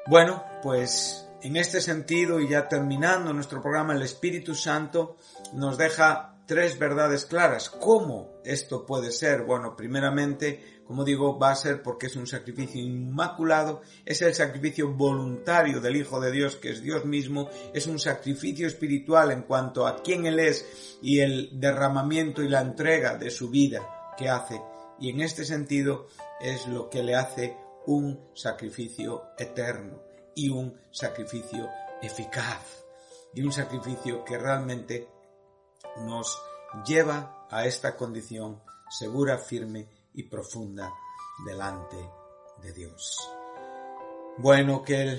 Bueno, 0.08 0.42
pues 0.62 1.28
en 1.42 1.56
este 1.56 1.82
sentido 1.82 2.40
y 2.40 2.48
ya 2.48 2.66
terminando 2.66 3.34
nuestro 3.34 3.60
programa, 3.60 3.92
el 3.92 4.00
Espíritu 4.00 4.54
Santo 4.54 5.18
nos 5.52 5.76
deja 5.76 6.38
tres 6.46 6.78
verdades 6.78 7.26
claras. 7.26 7.68
¿Cómo 7.68 8.40
esto 8.42 8.86
puede 8.86 9.12
ser? 9.12 9.42
Bueno, 9.42 9.76
primeramente, 9.76 10.80
como 10.86 11.04
digo, 11.04 11.38
va 11.38 11.50
a 11.50 11.56
ser 11.56 11.82
porque 11.82 12.06
es 12.06 12.16
un 12.16 12.26
sacrificio 12.26 12.80
inmaculado, 12.80 13.82
es 14.06 14.22
el 14.22 14.34
sacrificio 14.34 14.94
voluntario 14.94 15.78
del 15.78 15.96
Hijo 15.96 16.18
de 16.20 16.32
Dios, 16.32 16.56
que 16.56 16.70
es 16.70 16.80
Dios 16.80 17.04
mismo, 17.04 17.50
es 17.74 17.86
un 17.86 17.98
sacrificio 17.98 18.66
espiritual 18.66 19.30
en 19.30 19.42
cuanto 19.42 19.86
a 19.86 20.02
quién 20.02 20.24
Él 20.24 20.38
es 20.38 20.98
y 21.02 21.20
el 21.20 21.60
derramamiento 21.60 22.42
y 22.42 22.48
la 22.48 22.62
entrega 22.62 23.18
de 23.18 23.30
su 23.30 23.50
vida 23.50 24.14
que 24.16 24.30
hace. 24.30 24.58
Y 24.98 25.10
en 25.10 25.20
este 25.20 25.44
sentido 25.44 26.06
es 26.40 26.66
lo 26.66 26.88
que 26.88 27.02
le 27.02 27.14
hace 27.14 27.67
un 27.88 28.32
sacrificio 28.34 29.30
eterno 29.38 30.02
y 30.34 30.50
un 30.50 30.78
sacrificio 30.90 31.70
eficaz 32.02 32.84
y 33.32 33.42
un 33.42 33.50
sacrificio 33.50 34.26
que 34.26 34.36
realmente 34.36 35.08
nos 36.00 36.38
lleva 36.86 37.46
a 37.50 37.64
esta 37.64 37.96
condición 37.96 38.60
segura, 38.90 39.38
firme 39.38 39.88
y 40.12 40.24
profunda 40.24 40.92
delante 41.46 41.96
de 42.60 42.72
Dios. 42.74 43.16
Bueno, 44.36 44.82
que 44.82 45.18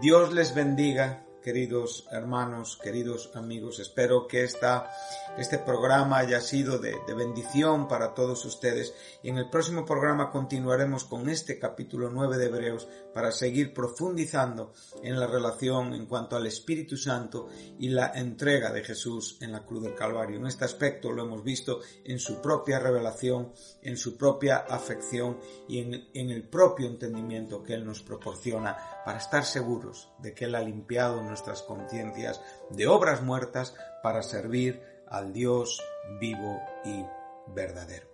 Dios 0.00 0.32
les 0.32 0.54
bendiga 0.54 1.26
queridos 1.44 2.08
hermanos, 2.10 2.78
queridos 2.82 3.30
amigos. 3.34 3.78
Espero 3.78 4.26
que 4.26 4.44
esta, 4.44 4.90
este 5.36 5.58
programa 5.58 6.16
haya 6.16 6.40
sido 6.40 6.78
de, 6.78 6.96
de, 7.06 7.12
bendición 7.12 7.86
para 7.86 8.14
todos 8.14 8.46
ustedes 8.46 8.94
y 9.22 9.28
en 9.28 9.36
el 9.36 9.50
próximo 9.50 9.84
programa 9.84 10.30
continuaremos 10.30 11.04
con 11.04 11.28
este 11.28 11.58
capítulo 11.58 12.08
9 12.08 12.38
de 12.38 12.46
Hebreos 12.46 12.88
para 13.12 13.30
seguir 13.30 13.74
profundizando 13.74 14.72
en 15.02 15.20
la 15.20 15.26
relación 15.26 15.92
en 15.92 16.06
cuanto 16.06 16.34
al 16.34 16.46
Espíritu 16.46 16.96
Santo 16.96 17.50
y 17.78 17.90
la 17.90 18.12
entrega 18.14 18.72
de 18.72 18.82
Jesús 18.82 19.36
en 19.42 19.52
la 19.52 19.66
cruz 19.66 19.82
del 19.82 19.94
Calvario. 19.94 20.38
En 20.38 20.46
este 20.46 20.64
aspecto 20.64 21.12
lo 21.12 21.24
hemos 21.24 21.44
visto 21.44 21.80
en 22.04 22.18
su 22.18 22.40
propia 22.40 22.78
revelación, 22.78 23.52
en 23.82 23.98
su 23.98 24.16
propia 24.16 24.56
afección 24.56 25.38
y 25.68 25.80
en, 25.80 26.08
en 26.14 26.30
el 26.30 26.48
propio 26.48 26.86
entendimiento 26.86 27.62
que 27.62 27.74
Él 27.74 27.84
nos 27.84 28.02
proporciona 28.02 28.78
para 29.04 29.18
estar 29.18 29.44
seguros 29.44 30.08
de 30.18 30.32
que 30.32 30.46
Él 30.46 30.54
ha 30.54 30.62
limpiado 30.62 31.20
nuestras 31.34 31.62
conciencias 31.62 32.40
de 32.70 32.86
obras 32.86 33.20
muertas 33.20 33.74
para 34.04 34.22
servir 34.22 34.80
al 35.08 35.32
Dios 35.32 35.82
vivo 36.20 36.60
y 36.84 37.04
verdadero. 37.48 38.06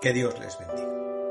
Que 0.00 0.14
Dios 0.14 0.40
les 0.40 0.58
bendiga. 0.58 1.21